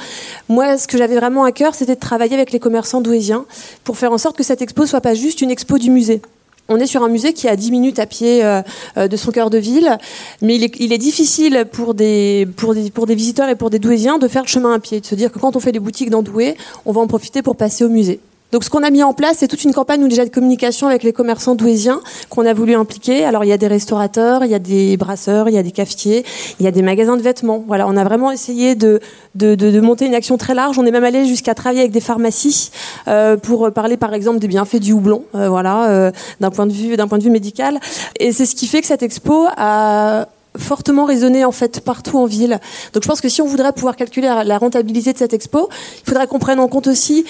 moi, 0.48 0.78
ce 0.78 0.86
que 0.86 0.96
j'avais 0.96 1.16
vraiment 1.16 1.44
à 1.44 1.52
cœur, 1.52 1.74
c'était 1.74 1.94
de 1.94 2.00
travailler 2.00 2.34
avec 2.34 2.52
les 2.52 2.60
commerçants 2.60 3.00
douésiens 3.00 3.44
pour 3.84 3.98
faire 3.98 4.12
en 4.12 4.18
sorte 4.18 4.36
que 4.36 4.44
cette 4.44 4.62
expo 4.62 4.86
soit 4.86 5.00
pas 5.00 5.14
juste 5.14 5.42
une 5.42 5.50
expo 5.50 5.78
du 5.78 5.90
musée. 5.90 6.22
On 6.68 6.78
est 6.78 6.86
sur 6.86 7.02
un 7.02 7.08
musée 7.08 7.32
qui 7.32 7.48
est 7.48 7.50
à 7.50 7.56
10 7.56 7.70
minutes 7.72 7.98
à 7.98 8.06
pied 8.06 8.44
euh, 8.44 8.62
euh, 8.96 9.08
de 9.08 9.16
son 9.16 9.32
cœur 9.32 9.50
de 9.50 9.58
ville, 9.58 9.98
mais 10.40 10.54
il 10.54 10.62
est, 10.62 10.74
il 10.78 10.92
est 10.92 10.98
difficile 10.98 11.66
pour 11.70 11.94
des, 11.94 12.48
pour, 12.56 12.74
des, 12.74 12.90
pour 12.90 13.06
des 13.06 13.16
visiteurs 13.16 13.48
et 13.48 13.56
pour 13.56 13.68
des 13.68 13.80
douésiens 13.80 14.18
de 14.18 14.28
faire 14.28 14.42
le 14.42 14.48
chemin 14.48 14.72
à 14.72 14.78
pied, 14.78 15.00
de 15.00 15.06
se 15.06 15.14
dire 15.16 15.32
que 15.32 15.38
quand 15.38 15.56
on 15.56 15.60
fait 15.60 15.72
des 15.72 15.80
boutiques 15.80 16.10
dans 16.10 16.22
Douai, 16.22 16.56
on 16.86 16.92
va 16.92 17.00
en 17.00 17.08
profiter 17.08 17.42
pour 17.42 17.56
passer 17.56 17.84
au 17.84 17.88
musée. 17.88 18.20
Donc 18.52 18.64
ce 18.64 18.70
qu'on 18.70 18.82
a 18.82 18.90
mis 18.90 19.02
en 19.02 19.14
place, 19.14 19.38
c'est 19.38 19.48
toute 19.48 19.64
une 19.64 19.72
campagne 19.72 20.06
déjà 20.08 20.26
de 20.26 20.30
communication 20.30 20.86
avec 20.86 21.02
les 21.04 21.14
commerçants 21.14 21.54
douésiens 21.54 22.02
qu'on 22.28 22.44
a 22.44 22.52
voulu 22.52 22.74
impliquer. 22.74 23.24
Alors 23.24 23.44
il 23.44 23.48
y 23.48 23.52
a 23.52 23.56
des 23.56 23.66
restaurateurs, 23.66 24.44
il 24.44 24.50
y 24.50 24.54
a 24.54 24.58
des 24.58 24.98
brasseurs, 24.98 25.48
il 25.48 25.54
y 25.54 25.58
a 25.58 25.62
des 25.62 25.70
cafetiers, 25.70 26.22
il 26.60 26.64
y 26.64 26.68
a 26.68 26.70
des 26.70 26.82
magasins 26.82 27.16
de 27.16 27.22
vêtements. 27.22 27.64
Voilà, 27.66 27.88
on 27.88 27.96
a 27.96 28.04
vraiment 28.04 28.30
essayé 28.30 28.74
de, 28.74 29.00
de, 29.34 29.54
de, 29.54 29.70
de 29.70 29.80
monter 29.80 30.04
une 30.04 30.14
action 30.14 30.36
très 30.36 30.54
large. 30.54 30.78
On 30.78 30.84
est 30.84 30.90
même 30.90 31.02
allé 31.02 31.24
jusqu'à 31.24 31.54
travailler 31.54 31.80
avec 31.80 31.92
des 31.92 32.00
pharmacies 32.00 32.70
euh, 33.08 33.38
pour 33.38 33.72
parler 33.72 33.96
par 33.96 34.12
exemple 34.12 34.38
des 34.38 34.48
bienfaits 34.48 34.80
du 34.80 34.92
houblon, 34.92 35.24
euh, 35.34 35.48
voilà, 35.48 35.88
euh, 35.88 36.12
d'un 36.40 36.50
point 36.50 36.66
de 36.66 36.72
vue 36.72 36.96
d'un 36.98 37.08
point 37.08 37.16
de 37.16 37.24
vue 37.24 37.30
médical. 37.30 37.80
Et 38.20 38.32
c'est 38.32 38.44
ce 38.44 38.54
qui 38.54 38.66
fait 38.66 38.82
que 38.82 38.86
cette 38.86 39.02
expo 39.02 39.46
a 39.56 40.28
fortement 40.58 41.06
résonné 41.06 41.46
en 41.46 41.52
fait 41.52 41.80
partout 41.80 42.18
en 42.18 42.26
ville. 42.26 42.60
Donc 42.92 43.02
je 43.02 43.08
pense 43.08 43.22
que 43.22 43.30
si 43.30 43.40
on 43.40 43.46
voudrait 43.46 43.72
pouvoir 43.72 43.96
calculer 43.96 44.30
la 44.44 44.58
rentabilité 44.58 45.14
de 45.14 45.18
cette 45.18 45.32
expo, 45.32 45.70
il 46.04 46.10
faudrait 46.10 46.26
qu'on 46.26 46.38
prenne 46.38 46.60
en 46.60 46.68
compte 46.68 46.88
aussi 46.88 47.24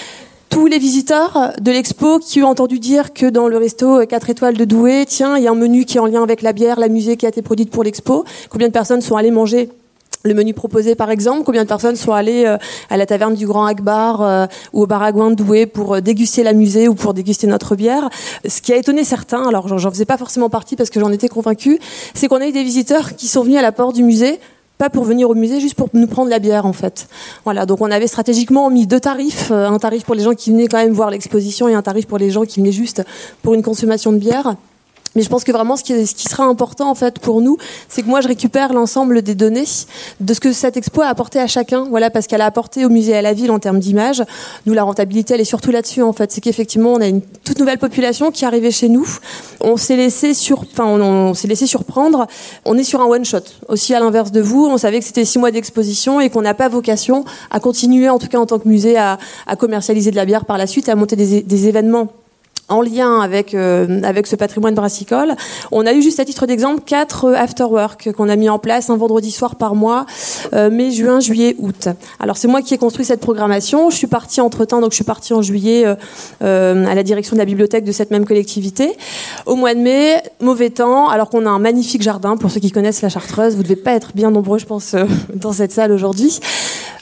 tous 0.53 0.67
les 0.67 0.79
visiteurs 0.79 1.55
de 1.63 1.73
l'expo 1.73 2.19
qui 2.19 2.43
ont 2.43 2.49
entendu 2.49 2.79
dire 2.79 3.15
que 3.15 3.25
dans 3.25 3.49
le 3.49 3.57
resto 3.57 4.05
4 4.07 4.29
étoiles 4.29 4.55
de 4.55 4.67
Douai, 4.67 5.07
tiens, 5.07 5.39
il 5.39 5.45
y 5.45 5.49
a 5.49 5.51
un 5.51 5.55
menu 5.55 5.87
qui 5.87 5.97
est 5.97 6.01
en 6.01 6.05
lien 6.05 6.23
avec 6.23 6.43
la 6.43 6.53
bière, 6.53 6.79
la 6.79 6.89
musée 6.89 7.17
qui 7.17 7.25
a 7.25 7.31
été 7.31 7.41
produite 7.41 7.71
pour 7.71 7.83
l'expo. 7.83 8.27
Combien 8.51 8.69
de 8.69 8.73
personnes 8.73 9.01
sont 9.01 9.17
allées 9.17 9.31
manger 9.31 9.71
le 10.25 10.35
menu 10.35 10.53
proposé 10.53 10.95
par 10.95 11.11
exemple, 11.11 11.45
combien 11.45 11.63
de 11.63 11.69
personnes 11.69 11.97
sont 11.97 12.13
allées 12.13 12.45
euh, 12.45 12.59
à 12.91 12.99
la 12.99 13.07
taverne 13.07 13.35
du 13.35 13.47
Grand 13.47 13.65
Akbar 13.65 14.21
euh, 14.21 14.47
ou 14.75 14.83
au 14.83 14.87
Baragouin 14.87 15.31
de 15.31 15.37
Douai 15.37 15.65
pour 15.65 15.95
euh, 15.95 16.01
déguster 16.03 16.43
la 16.43 16.53
musée 16.53 16.87
ou 16.87 16.95
pour 16.95 17.15
déguster 17.15 17.47
notre 17.47 17.75
bière? 17.75 18.11
Ce 18.47 18.61
qui 18.61 18.75
a 18.75 18.77
étonné 18.77 19.05
certains, 19.05 19.49
alors 19.49 19.79
j'en 19.79 19.91
faisais 19.91 20.05
pas 20.05 20.19
forcément 20.19 20.51
partie 20.51 20.77
parce 20.77 20.91
que 20.91 21.01
j'en 21.01 21.13
étais 21.13 21.29
convaincue, 21.29 21.79
c'est 22.13 22.29
qu'on 22.29 22.43
a 22.43 22.47
eu 22.47 22.53
des 22.53 22.63
visiteurs 22.63 23.17
qui 23.17 23.27
sont 23.27 23.43
venus 23.43 23.59
à 23.59 23.63
la 23.63 23.73
porte 23.73 23.95
du 23.95 24.03
musée 24.03 24.39
pas 24.83 24.91
pour 24.91 25.05
venir 25.05 25.31
au 25.31 25.37
musée, 25.37 25.61
juste 25.61 25.77
pour 25.77 25.91
nous 25.93 26.09
prendre 26.09 26.29
la 26.29 26.41
bière 26.41 26.67
en 26.67 26.73
fait. 26.73 27.07
Voilà, 27.45 27.67
donc 27.67 27.81
on 27.83 27.91
avait 27.93 28.09
stratégiquement 28.09 28.69
mis 28.69 28.89
deux 28.89 28.99
tarifs, 28.99 29.53
un 29.53 29.79
tarif 29.79 30.03
pour 30.03 30.17
les 30.17 30.25
gens 30.25 30.35
qui 30.35 30.51
venaient 30.51 30.67
quand 30.67 30.79
même 30.79 30.93
voir 30.93 31.09
l'exposition 31.09 31.69
et 31.69 31.75
un 31.75 31.83
tarif 31.83 32.09
pour 32.09 32.19
les 32.19 32.33
gens 32.33 32.45
qui 32.45 32.59
venaient 32.59 32.73
juste 32.73 33.05
pour 33.43 33.55
une 33.55 33.63
consommation 33.63 34.11
de 34.11 34.19
bière. 34.19 34.57
Mais 35.15 35.23
je 35.23 35.29
pense 35.29 35.45
que 35.45 35.53
vraiment, 35.53 35.77
ce 35.77 35.85
qui, 35.85 36.07
ce 36.07 36.15
qui 36.15 36.29
sera 36.29 36.45
important 36.45 36.91
en 36.91 36.95
fait 36.95 37.19
pour 37.19 37.41
nous, 37.41 37.59
c'est 37.89 38.03
que 38.03 38.07
moi, 38.07 38.21
je 38.21 38.29
récupère 38.29 38.73
l'ensemble 38.73 39.23
des 39.23 39.35
données 39.35 39.65
de 40.21 40.35
ce 40.35 40.41
que 40.41 40.53
cette 40.53 40.77
expo 40.77 41.03
a 41.03 41.07
apporté 41.07 41.39
à 41.39 41.47
chacun. 41.47 41.85
Voilà, 41.91 42.11
parce 42.11 42.27
qu'elle 42.27 42.41
a 42.41 42.47
apporté 42.47 42.85
au 42.85 42.89
musée 42.89 43.13
et 43.13 43.17
à 43.17 43.23
la 43.23 43.33
ville 43.33 43.51
en 43.51 43.59
termes 43.59 43.79
d'image. 43.79 44.23
Nous, 44.67 44.75
la 44.75 44.83
rentabilité, 44.83 45.35
elle 45.35 45.41
est 45.41 45.45
surtout 45.45 45.71
là-dessus 45.71 46.03
en 46.03 46.13
fait. 46.13 46.33
C'est 46.33 46.41
qu'effectivement, 46.41 46.95
on 46.95 47.01
a 47.01 47.07
une 47.07 47.21
toute 47.21 47.59
nouvelle 47.59 47.79
population 47.79 48.31
qui 48.31 48.45
est 48.45 48.47
arrivée 48.47 48.71
chez 48.71 48.89
nous. 48.89 49.07
On 49.61 49.77
s'est 49.77 49.97
laissé 49.97 50.35
sur, 50.35 50.61
enfin, 50.61 50.87
on, 50.87 51.35
s'est 51.35 51.49
laissé 51.49 51.67
surprendre. 51.67 52.27
On 52.65 52.79
est 52.79 52.85
sur 52.85 53.01
un 53.01 53.07
one 53.07 53.25
shot. 53.25 53.41
Aussi 53.69 53.95
à 53.95 54.01
l'inverse 54.01 54.33
de 54.33 54.41
vous, 54.41 54.67
on 54.67 54.79
savait 54.79 55.01
que 55.01 55.05
c'était 55.05 55.25
six 55.25 55.39
mois 55.39 55.51
d'exposition 55.51 56.21
et 56.21 56.31
qu'on 56.31 56.43
n'a 56.43 56.55
pas 56.55 56.69
vocation 56.69 57.25
à 57.51 57.61
continuer, 57.61 58.09
en 58.09 58.19
tout 58.19 58.29
cas 58.29 58.39
en 58.39 58.47
tant 58.47 58.59
que 58.59 58.69
musée, 58.69 58.97
à, 58.97 59.19
à 59.47 59.57
commercialiser 59.57 60.11
de 60.11 60.17
la 60.17 60.25
bière 60.25 60.45
par 60.45 60.59
la 60.59 60.67
suite, 60.67 60.89
à 60.89 60.95
monter 60.95 61.17
des, 61.17 61.43
des 61.43 61.69
événements 61.69 62.09
en 62.69 62.81
lien 62.81 63.21
avec 63.21 63.55
euh, 63.55 64.01
avec 64.03 64.27
ce 64.27 64.37
patrimoine 64.37 64.75
brassicole. 64.75 65.35
On 65.71 65.87
a 65.87 65.93
eu 65.93 66.03
juste 66.03 66.21
à 66.21 66.25
titre 66.25 66.47
d'exemple 66.47 66.83
quatre 66.85 67.27
euh, 67.27 67.35
afterwork 67.35 68.13
qu'on 68.13 68.29
a 68.29 68.37
mis 68.37 68.49
en 68.49 68.59
place 68.59 68.91
un 68.91 68.97
vendredi 68.97 69.31
soir 69.31 69.57
par 69.57 69.75
mois, 69.75 70.07
euh, 70.55 70.71
mai, 70.71 70.91
juin, 70.91 71.21
juillet, 71.21 71.57
août. 71.59 71.89
Alors 72.21 72.37
c'est 72.37 72.49
moi 72.49 72.63
qui 72.63 72.75
ai 72.75 72.79
construit 72.79 73.05
cette 73.05 73.21
programmation. 73.21 73.91
Je 73.91 73.97
suis 73.97 74.07
partie 74.07 74.41
entre 74.41 74.65
temps, 74.65 74.81
donc 74.81 74.93
je 74.93 74.97
suis 74.97 75.05
partie 75.05 75.35
en 75.35 75.43
juillet 75.43 75.87
euh, 75.87 75.95
euh, 76.43 76.87
à 76.87 76.95
la 76.95 77.03
direction 77.03 77.35
de 77.35 77.39
la 77.39 77.45
bibliothèque 77.45 77.85
de 77.85 77.93
cette 77.93 78.11
même 78.11 78.25
collectivité. 78.25 78.97
Au 79.47 79.57
mois 79.57 79.75
de 79.75 79.81
mai, 79.81 80.23
mauvais 80.41 80.71
temps, 80.71 81.09
alors 81.09 81.31
qu'on 81.31 81.47
a 81.47 81.51
un 81.51 81.59
magnifique 81.59 82.03
jardin. 82.03 82.37
Pour 82.37 82.51
ceux 82.51 82.61
qui 82.61 82.71
connaissent 82.71 83.03
la 83.03 83.09
Chartreuse, 83.09 83.57
vous 83.57 83.63
devez 83.63 83.77
pas 83.77 83.93
être 83.93 84.13
bien 84.15 84.31
nombreux, 84.31 84.59
je 84.59 84.67
pense, 84.67 84.95
euh, 84.95 85.05
dans 85.35 85.53
cette 85.53 85.73
salle 85.73 85.93
aujourd'hui. 85.93 86.41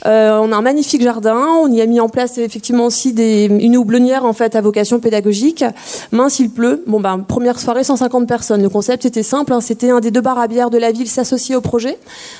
Euh, 0.05 0.39
on 0.41 0.51
a 0.51 0.55
un 0.55 0.61
magnifique 0.61 1.01
jardin. 1.01 1.45
On 1.61 1.71
y 1.71 1.81
a 1.81 1.85
mis 1.85 1.99
en 1.99 2.09
place 2.09 2.37
effectivement 2.37 2.85
aussi 2.85 3.13
des, 3.13 3.45
une 3.45 3.77
houblonnière 3.77 4.25
en 4.25 4.33
fait 4.33 4.55
à 4.55 4.61
vocation 4.61 4.99
pédagogique. 4.99 5.63
Mince, 6.11 6.39
il 6.39 6.49
pleut. 6.49 6.83
Bon 6.87 6.99
ben 6.99 7.19
première 7.19 7.59
soirée, 7.59 7.83
150 7.83 8.27
personnes. 8.27 8.61
Le 8.61 8.69
concept 8.69 9.05
était 9.05 9.23
simple. 9.23 9.53
Hein, 9.53 9.61
C'était 9.61 9.91
un 9.91 9.99
des 9.99 10.11
deux 10.11 10.21
bars 10.21 10.39
à 10.39 10.47
bière 10.47 10.69
de 10.69 10.77
la 10.77 10.91
ville 10.91 11.07
s'associer 11.07 11.55
au 11.55 11.61
projet. 11.61 11.97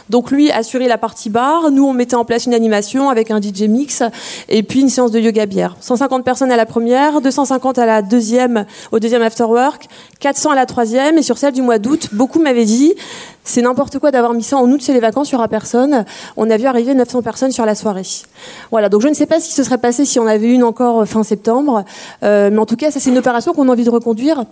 Donc 0.10 0.32
lui 0.32 0.52
assurait 0.52 0.88
la 0.88 0.98
partie 0.98 1.30
bar. 1.30 1.72
Nous 1.72 1.86
on 1.86 1.94
mettait 1.94 2.16
en 2.16 2.26
place 2.26 2.46
une 2.46 2.54
animation 2.54 3.10
avec 3.10 3.32
un 3.32 3.40
DJ 3.40 3.64
mix 3.64 4.04
et 4.50 4.64
puis 4.64 4.82
une 4.82 4.90
séance 4.90 5.12
de 5.12 5.20
yoga 5.20 5.46
bière. 5.46 5.78
150 5.80 6.24
personnes 6.24 6.52
à 6.52 6.58
la 6.58 6.66
première, 6.66 7.22
250 7.22 7.78
à 7.78 7.86
la 7.86 8.02
deuxième, 8.02 8.66
au 8.92 9.00
deuxième 9.00 9.22
afterwork, 9.22 9.88
400 10.20 10.52
à 10.52 10.56
la 10.56 10.66
troisième 10.66 11.18
et 11.18 11.22
sur 11.22 11.38
celle 11.38 11.54
du 11.54 11.62
mois 11.62 11.80
d'août, 11.80 12.10
beaucoup 12.14 12.40
m'avaient 12.40 12.66
dit 12.66 12.94
c'est 13.44 13.62
n'importe 13.62 14.00
quoi 14.00 14.12
d'avoir 14.12 14.34
mis 14.34 14.44
ça 14.44 14.58
en 14.58 14.70
août, 14.70 14.82
c'est 14.82 14.94
les 14.94 15.00
vacances, 15.00 15.32
il 15.32 15.36
n'y 15.36 15.38
aura 15.38 15.48
personne. 15.48 16.06
On 16.38 16.50
a 16.50 16.58
vu 16.58 16.66
arriver 16.66 16.94
900 16.94 17.22
personnes 17.22 17.52
sur 17.52 17.66
la 17.66 17.76
soirée. 17.76 18.06
Voilà, 18.72 18.90
donc 18.90 19.02
je 19.02 19.08
ne 19.08 19.14
sais 19.14 19.26
pas 19.26 19.40
ce 19.40 19.48
qui 19.48 19.54
se 19.54 19.64
serait 19.64 19.78
passé 19.78 20.06
si 20.06 20.20
on 20.20 20.28
avait 20.28 20.50
une 20.50 20.64
encore 20.64 21.08
fin 21.08 21.24
septembre, 21.24 21.84
euh, 22.24 22.50
mais 22.52 22.60
en 22.60 22.66
tout 22.66 22.76
cas, 22.76 22.92
ça 22.92 23.00
c'est 23.00 23.10
une 23.10 23.18
opération 23.18 23.54
qu'on 23.54 23.68
a 23.70 23.72
envie 23.72 23.84
de 23.84 23.90
reconduire. 23.90 24.44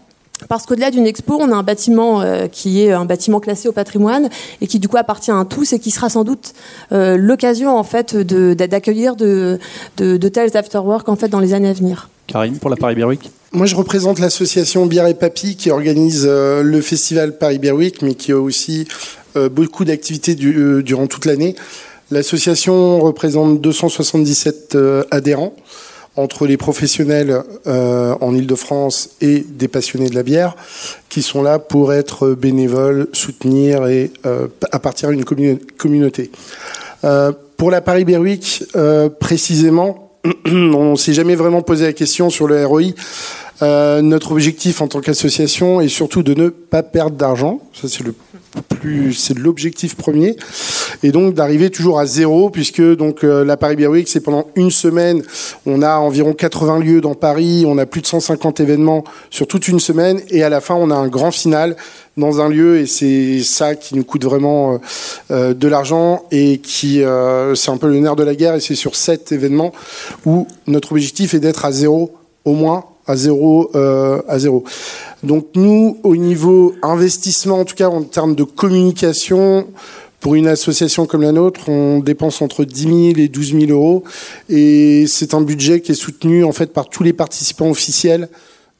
Parce 0.48 0.66
qu'au-delà 0.66 0.90
d'une 0.90 1.06
expo, 1.06 1.38
on 1.38 1.52
a 1.52 1.56
un 1.56 1.64
bâtiment 1.64 2.22
euh, 2.22 2.48
qui 2.48 2.82
est 2.82 2.94
un 2.94 3.04
bâtiment 3.04 3.42
classé 3.42 3.68
au 3.68 3.74
patrimoine 3.74 4.30
et 4.62 4.68
qui 4.68 4.80
du 4.80 4.88
coup 4.88 4.96
appartient 4.96 5.32
à 5.32 5.44
tous 5.44 5.74
et 5.74 5.80
qui 5.80 5.92
sera 5.92 6.10
sans 6.10 6.24
doute 6.24 6.54
euh, 6.94 7.18
l'occasion 7.18 7.78
en 7.78 7.84
fait 7.84 8.16
d'accueillir 8.16 9.18
de, 9.18 9.60
tels 9.98 10.56
afterwork 10.56 11.10
en 11.10 11.18
fait 11.18 11.28
dans 11.28 11.42
les 11.42 11.54
années 11.54 11.68
à 11.68 11.74
venir. 11.74 12.10
Karim, 12.28 12.58
pour 12.58 12.70
la 12.70 12.78
Paris 12.78 12.96
Beer 12.96 13.04
Week? 13.04 13.30
Moi, 13.52 13.66
je 13.66 13.76
représente 13.76 14.20
l'association 14.20 14.86
Bière 14.86 15.08
et 15.08 15.16
Papy 15.16 15.56
qui 15.56 15.72
organise 15.72 16.26
euh, 16.30 16.62
le 16.62 16.82
festival 16.82 17.38
Paris 17.38 17.58
Beer 17.58 17.72
Week, 17.72 18.02
mais 18.04 18.14
qui 18.14 18.32
a 18.32 18.38
aussi 18.40 18.88
euh, 19.36 19.50
beaucoup 19.50 19.86
d'activités 19.86 20.36
euh, 20.44 20.84
durant 20.84 21.08
toute 21.08 21.26
l'année. 21.26 21.56
L'association 22.12 23.00
représente 23.00 23.60
277 23.60 24.76
euh, 24.76 25.04
adhérents 25.10 25.54
entre 26.16 26.46
les 26.48 26.58
professionnels 26.58 27.44
en 27.66 28.36
Ile-de-France 28.36 29.12
et 29.22 29.40
des 29.48 29.70
passionnés 29.70 30.10
de 30.10 30.16
la 30.16 30.24
bière 30.24 30.58
qui 31.08 31.22
sont 31.22 31.42
là 31.42 31.60
pour 31.60 31.94
être 31.94 32.32
bénévoles, 32.32 33.08
soutenir 33.14 33.88
et 33.88 34.12
à 34.70 34.80
une 35.14 35.24
commu- 35.24 35.60
communauté. 35.78 36.30
Pour 37.56 37.72
la 37.72 37.80
Paris 37.80 38.04
Beer 38.04 38.18
Week, 38.18 38.66
précisément, 39.22 40.09
on 40.46 40.96
s'est 40.96 41.14
jamais 41.14 41.36
vraiment 41.36 41.62
posé 41.62 41.86
la 41.86 41.94
question 41.94 42.30
sur 42.30 42.48
le 42.48 42.66
ROI. 42.66 42.82
Euh, 43.62 44.02
notre 44.02 44.32
objectif 44.32 44.82
en 44.82 44.88
tant 44.88 45.02
qu'association 45.02 45.82
est 45.82 45.90
surtout 45.90 46.24
de 46.24 46.34
ne 46.34 46.50
pas 46.50 46.84
perdre 46.84 47.18
d'argent. 47.18 47.60
Ça, 47.74 47.88
c'est 47.90 48.04
le 48.04 48.14
plus, 48.80 49.14
c'est 49.14 49.38
l'objectif 49.38 49.96
premier. 49.96 50.36
Et 51.04 51.12
donc 51.12 51.34
d'arriver 51.34 51.70
toujours 51.70 52.00
à 52.00 52.06
zéro, 52.06 52.50
puisque 52.50 52.82
donc 52.82 53.24
euh, 53.24 53.44
la 53.46 53.58
Paris 53.58 53.76
Beer 53.76 54.04
c'est 54.06 54.22
pendant 54.22 54.48
une 54.56 54.72
semaine. 54.72 55.22
On 55.66 55.82
a 55.82 55.98
environ 55.98 56.34
80 56.34 56.80
lieux 56.80 57.02
dans 57.02 57.16
Paris. 57.16 57.66
On 57.68 57.78
a 57.78 57.86
plus 57.86 58.02
de 58.02 58.08
150 58.08 58.60
événements 58.60 59.04
sur 59.30 59.48
toute 59.48 59.68
une 59.68 59.80
semaine. 59.80 60.22
Et 60.30 60.44
à 60.44 60.50
la 60.50 60.62
fin, 60.62 60.76
on 60.76 60.90
a 60.92 60.96
un 60.96 61.08
grand 61.08 61.32
final 61.32 61.76
dans 62.18 62.42
un 62.42 62.50
lieu. 62.50 62.80
Et 62.80 62.86
c'est 62.86 63.42
ça 63.44 63.76
qui 63.76 63.96
nous 63.96 64.04
coûte 64.04 64.26
vraiment 64.26 64.74
euh, 64.74 64.78
euh, 65.32 65.54
de 65.54 65.68
l'argent 65.68 66.24
et 66.32 66.60
qui, 66.60 67.02
c'est 67.56 67.72
un 67.72 67.78
peu 67.78 67.88
le 67.88 68.00
nerf 68.00 68.16
de 68.16 68.24
la 68.24 68.36
guerre. 68.36 68.56
Et 68.56 68.60
c'est 68.60 68.76
sur 68.76 68.96
cet 68.96 69.32
événement 69.32 69.74
où 70.26 70.48
notre 70.68 70.92
objectif 70.92 71.34
est 71.34 71.40
d'être 71.40 71.66
à 71.66 71.72
zéro 71.72 72.14
au 72.46 72.54
moins 72.54 72.86
à 73.10 73.16
zéro 73.16 73.72
euh, 73.76 74.22
à 74.28 74.40
zéro. 74.40 74.64
Donc 75.24 75.48
nous, 75.56 75.98
au 76.04 76.16
niveau 76.16 76.76
investissement, 76.84 77.60
en 77.60 77.66
tout 77.66 77.76
cas 77.76 77.90
en 77.90 78.04
termes 78.04 78.36
de 78.36 78.44
communication, 78.44 79.68
pour 80.20 80.36
une 80.36 80.48
association 80.48 81.06
comme 81.06 81.24
la 81.24 81.32
nôtre, 81.32 81.70
on 81.70 82.00
dépense 82.00 82.42
entre 82.42 82.66
10 82.66 82.84
000 82.84 82.96
et 83.18 83.28
12 83.28 83.54
000 83.68 83.72
euros, 83.72 84.04
et 84.48 85.06
c'est 85.08 85.34
un 85.34 85.42
budget 85.42 85.82
qui 85.82 85.94
est 85.94 85.96
soutenu 85.96 86.44
en 86.44 86.52
fait 86.52 86.72
par 86.72 86.88
tous 86.90 87.04
les 87.04 87.14
participants 87.14 87.70
officiels 87.70 88.30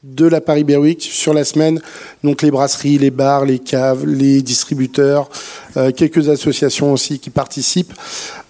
de 0.04 0.26
la 0.26 0.42
Paris 0.42 0.64
Beer 0.64 0.78
Week 0.78 1.02
sur 1.02 1.34
la 1.34 1.44
semaine, 1.44 1.82
donc 2.24 2.42
les 2.42 2.52
brasseries, 2.52 2.98
les 2.98 3.12
bars, 3.12 3.46
les 3.46 3.60
caves, 3.60 4.06
les 4.06 4.42
distributeurs, 4.42 5.30
euh, 5.76 5.92
quelques 5.92 6.30
associations 6.30 6.94
aussi 6.94 7.20
qui 7.20 7.30
participent. 7.32 7.94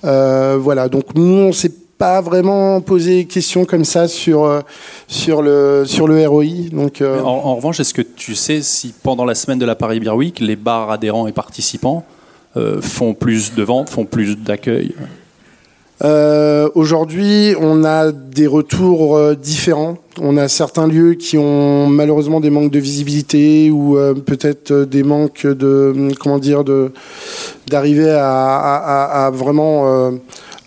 Euh, 0.03 0.57
voilà, 0.59 0.89
donc 0.89 1.15
nous 1.15 1.24
on 1.24 1.53
s'est 1.53 1.71
pas 1.99 2.21
vraiment 2.21 2.81
posé 2.81 3.25
question 3.25 3.65
comme 3.65 3.85
ça 3.85 4.07
sur 4.07 4.45
euh, 4.45 4.61
sur 5.07 5.41
le 5.43 5.83
sur 5.85 6.07
le 6.07 6.27
ROI. 6.27 6.69
Donc 6.71 7.01
euh, 7.01 7.19
en, 7.21 7.27
en 7.45 7.55
revanche, 7.55 7.79
est-ce 7.79 7.93
que 7.93 8.01
tu 8.01 8.33
sais 8.35 8.61
si 8.63 8.93
pendant 9.03 9.25
la 9.25 9.35
semaine 9.35 9.59
de 9.59 9.65
la 9.65 9.75
Paris 9.75 9.99
Beer 9.99 10.15
Week, 10.15 10.39
les 10.39 10.55
bars 10.55 10.89
adhérents 10.89 11.27
et 11.27 11.33
participants 11.33 12.05
euh, 12.57 12.81
font 12.81 13.13
plus 13.13 13.53
de 13.53 13.61
ventes, 13.61 13.89
font 13.89 14.05
plus 14.05 14.35
d'accueil? 14.37 14.95
Euh, 16.01 16.69
Aujourd'hui, 16.75 17.53
on 17.59 17.83
a 17.83 18.13
des 18.13 18.47
retours 18.47 19.17
euh, 19.17 19.35
différents. 19.35 19.97
On 20.21 20.37
a 20.37 20.47
certains 20.47 20.87
lieux 20.87 21.15
qui 21.15 21.37
ont 21.37 21.87
malheureusement 21.87 22.39
des 22.39 22.49
manques 22.49 22.71
de 22.71 22.79
visibilité 22.79 23.69
ou 23.71 23.97
euh, 23.97 24.13
peut-être 24.13 24.71
des 24.85 25.03
manques 25.03 25.45
de 25.45 26.13
comment 26.19 26.39
dire 26.39 26.63
de 26.63 26.93
d'arriver 27.67 28.09
à, 28.11 28.29
à, 28.55 28.75
à- 28.77 29.25
à 29.25 29.29
vraiment 29.29 30.13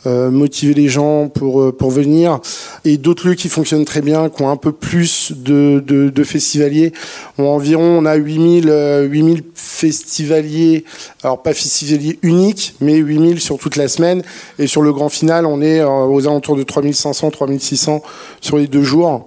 motiver 0.07 0.75
les 0.75 0.89
gens 0.89 1.29
pour 1.29 1.63
euh, 1.63 1.73
pour 1.73 1.91
venir. 1.91 2.41
Et 2.85 2.97
d'autres 2.97 3.29
lieux 3.29 3.35
qui 3.35 3.49
fonctionnent 3.49 3.85
très 3.85 4.01
bien 4.01 4.29
qui 4.29 4.43
ont 4.43 4.51
un 4.51 4.57
peu 4.57 4.73
plus 4.73 5.33
de 5.33 5.83
de, 5.85 6.11
de 6.11 6.25
festivaliers. 6.25 6.93
Ont 7.39 7.49
environ 7.49 7.99
on 7.99 8.05
a 8.05 8.15
8000 8.15 8.69
euh, 8.69 9.03
8000 9.05 9.43
festivaliers. 9.55 10.85
Alors 11.23 11.43
pas 11.43 11.55
festivaliers 11.55 12.19
uniques 12.23 12.75
mais 12.81 12.97
8000 12.97 13.41
sur 13.41 13.59
toute 13.59 13.77
la 13.77 13.89
semaine. 13.89 14.23
Et 14.59 14.67
sur 14.67 14.83
le 14.83 14.93
grand 14.93 15.09
final 15.09 15.47
on 15.47 15.61
est 15.61 15.81
euh, 15.81 15.89
aux 15.89 16.27
alentours 16.27 16.57
de 16.57 16.63
3500 16.63 17.31
3600 17.31 18.03
sur 18.41 18.57
les 18.57 18.67
deux 18.67 18.83
jours 18.83 19.27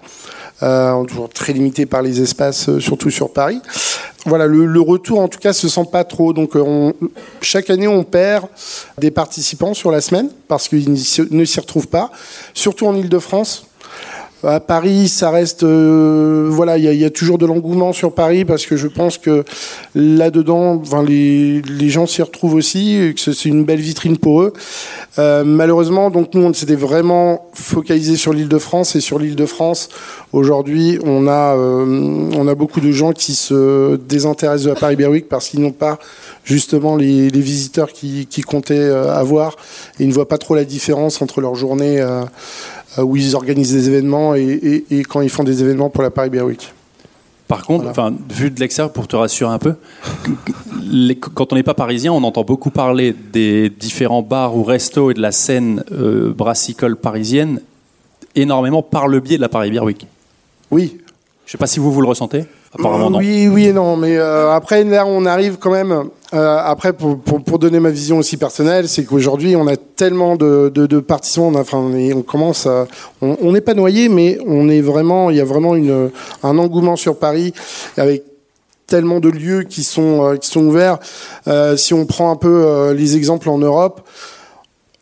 euh, 0.64 1.04
toujours 1.06 1.30
très 1.30 1.54
limité 1.54 1.86
par 1.86 2.02
les 2.02 2.22
espaces, 2.22 2.70
euh, 2.70 2.80
surtout 2.80 3.10
sur 3.10 3.32
Paris. 3.32 3.62
Voilà, 4.26 4.48
le, 4.48 4.66
le 4.66 4.82
retour 4.82 5.20
en 5.20 5.28
tout 5.28 5.40
cas 5.40 5.54
se 5.54 5.68
sent 5.68 5.86
pas 5.92 6.04
trop. 6.04 6.34
Donc, 6.34 6.56
euh, 6.56 6.64
on, 6.66 6.94
chaque 7.42 7.70
année, 7.70 7.88
on 7.88 8.04
perd 8.04 8.48
des 8.98 9.12
participants 9.12 9.74
sur 9.74 9.92
la 9.92 10.02
semaine 10.02 10.30
parce 10.48 10.68
qu'ils 10.68 10.92
ne 10.92 11.46
s'y 11.46 11.60
retrouvent 11.60 11.88
pas, 11.88 12.12
surtout 12.54 12.88
en 12.88 12.96
Ile-de-France. 12.96 13.68
À 14.48 14.60
Paris, 14.60 15.08
ça 15.08 15.32
reste, 15.32 15.64
euh, 15.64 16.48
voilà, 16.52 16.78
il 16.78 16.84
y, 16.84 17.06
a- 17.06 17.10
toujours 17.10 17.38
de 17.38 17.46
l'engouement 17.46 17.94
sur 17.94 18.14
Paris 18.14 18.46
parce 18.46 18.66
que 18.66 18.76
je 18.76 18.88
pense 18.88 19.18
que 19.18 19.44
là-dedans, 19.96 20.82
enfin, 20.82 21.04
les, 21.04 21.62
gens 21.90 22.06
s'y 22.06 22.22
retrouvent 22.22 22.56
aussi, 22.56 22.96
et 22.96 23.14
que 23.14 23.20
c'est 23.20 23.50
une 23.50 23.64
belle 23.64 23.80
vitrine 23.80 24.18
pour 24.18 24.42
eux. 24.42 24.54
Euh, 25.18 25.44
malheureusement, 25.46 26.10
donc 26.10 26.34
nous, 26.34 26.42
on 26.42 26.54
s'était 26.54 26.76
vraiment 26.76 27.46
focalisé 27.54 28.18
sur 28.18 28.34
l'Île-de-France 28.34 28.96
et 28.96 29.02
sur 29.02 29.18
l'Île-de-France. 29.18 29.90
Aujourd'hui, 30.34 31.00
on 31.04 31.28
a, 31.28 31.56
euh, 31.56 32.30
on 32.36 32.48
a 32.48 32.56
beaucoup 32.56 32.82
de 32.82 32.92
gens 32.92 33.14
qui 33.14 33.34
se 33.34 33.96
désintéressent 33.96 34.74
de 34.76 34.80
Paris 34.80 34.96
Beer 34.96 35.08
Week 35.08 35.30
parce 35.30 35.48
qu'ils 35.48 35.62
n'ont 35.62 35.72
pas 35.72 36.00
justement 36.44 36.98
les, 36.98 37.30
visiteurs 37.30 37.94
qui, 37.94 38.28
comptaient 38.46 38.90
avoir 38.90 39.56
et 40.00 40.04
ils 40.04 40.10
ne 40.10 40.14
voient 40.14 40.28
pas 40.28 40.38
trop 40.38 40.56
la 40.56 40.66
différence 40.66 41.22
entre 41.22 41.42
leur 41.42 41.56
journée 41.56 42.04
où 43.04 43.16
ils 43.18 43.36
organisent 43.36 43.74
des 43.74 43.88
événements 43.90 44.36
et, 44.36 44.42
et- 44.44 45.00
et 45.00 45.04
quand 45.04 45.22
ils 45.22 45.30
font 45.30 45.44
des 45.44 45.62
événements 45.62 45.90
pour 45.90 46.04
la 46.04 46.12
Paris 46.12 46.30
Beer 46.30 46.42
Week. 46.46 46.74
Par 47.48 47.64
contre, 47.66 47.92
Voilà. 47.94 48.14
vu 48.34 48.50
de 48.50 48.60
l'extérieur, 48.60 48.92
pour 48.92 49.08
te 49.08 49.16
rassurer 49.16 49.52
un 49.54 49.60
peu, 49.60 49.76
les- 50.84 51.16
quand 51.16 51.54
on 51.54 51.56
n'est 51.56 51.64
pas 51.64 51.74
parisien, 51.76 52.12
on 52.12 52.24
entend 52.24 52.44
beaucoup 52.44 52.72
parler 52.72 53.14
des 53.34 53.70
différents 53.70 54.24
bars 54.24 54.56
ou 54.58 54.64
restos 54.64 55.12
et 55.12 55.14
de 55.14 55.22
la 55.22 55.32
scène 55.32 55.84
euh, 55.92 56.34
brassicole 56.34 56.96
parisienne 56.96 57.62
énormément 58.36 58.82
par 58.82 59.08
le 59.08 59.20
biais 59.20 59.38
de 59.38 59.42
la 59.42 59.50
Paris 59.50 59.70
Beer 59.72 59.84
Week. 59.84 60.08
Oui, 60.72 60.98
Je 61.46 61.52
sais 61.52 61.58
pas 61.60 61.68
si 61.68 61.80
vous 61.80 61.92
vous 61.92 62.02
le 62.02 62.08
ressentez. 62.08 62.46
Oui, 63.20 63.48
oui 63.48 63.72
non. 63.74 63.96
Mais 63.96 64.18
euh, 64.18 64.52
après, 64.52 64.84
là, 64.84 65.06
on 65.06 65.26
arrive 65.26 65.58
quand 65.60 65.72
même. 65.72 66.10
euh, 66.34 66.58
après, 66.64 66.94
pour, 66.94 67.20
pour, 67.20 67.44
pour 67.44 67.60
donner 67.60 67.80
ma 67.80 67.90
vision 67.90 68.18
aussi 68.18 68.38
personnelle, 68.38 68.88
c'est 68.88 69.06
qu'aujourd'hui, 69.06 69.56
on 69.56 69.68
a 69.68 69.76
tellement 69.78 70.36
de, 70.36 70.70
de, 70.74 70.86
de 70.86 71.00
participants. 71.00 71.52
On, 71.54 71.56
enfin, 71.56 71.78
on, 71.78 72.22
commence 72.22 72.66
à. 72.66 72.88
On 73.22 73.52
n'est 73.52 73.62
pas 73.62 73.74
noyé, 73.74 74.10
mais 74.10 74.38
on 74.48 74.70
est 74.70 74.82
vraiment. 74.82 75.30
Il 75.30 75.38
y 75.38 75.42
a 75.42 75.46
vraiment 75.46 75.76
une, 75.76 76.12
un 76.44 76.58
engouement 76.58 76.96
sur 76.96 77.18
Paris 77.18 77.54
avec 77.98 78.24
tellement 78.88 79.20
de 79.20 79.30
lieux 79.30 79.64
qui 79.64 79.84
sont 79.84 80.24
euh, 80.24 80.36
qui 80.36 80.50
sont 80.50 80.66
ouverts. 80.66 81.00
Si 81.78 81.94
on 81.94 82.06
prend 82.06 82.32
un 82.32 82.36
peu 82.36 82.92
les 82.92 83.16
exemples 83.16 83.50
en 83.50 83.58
Europe, 83.58 84.02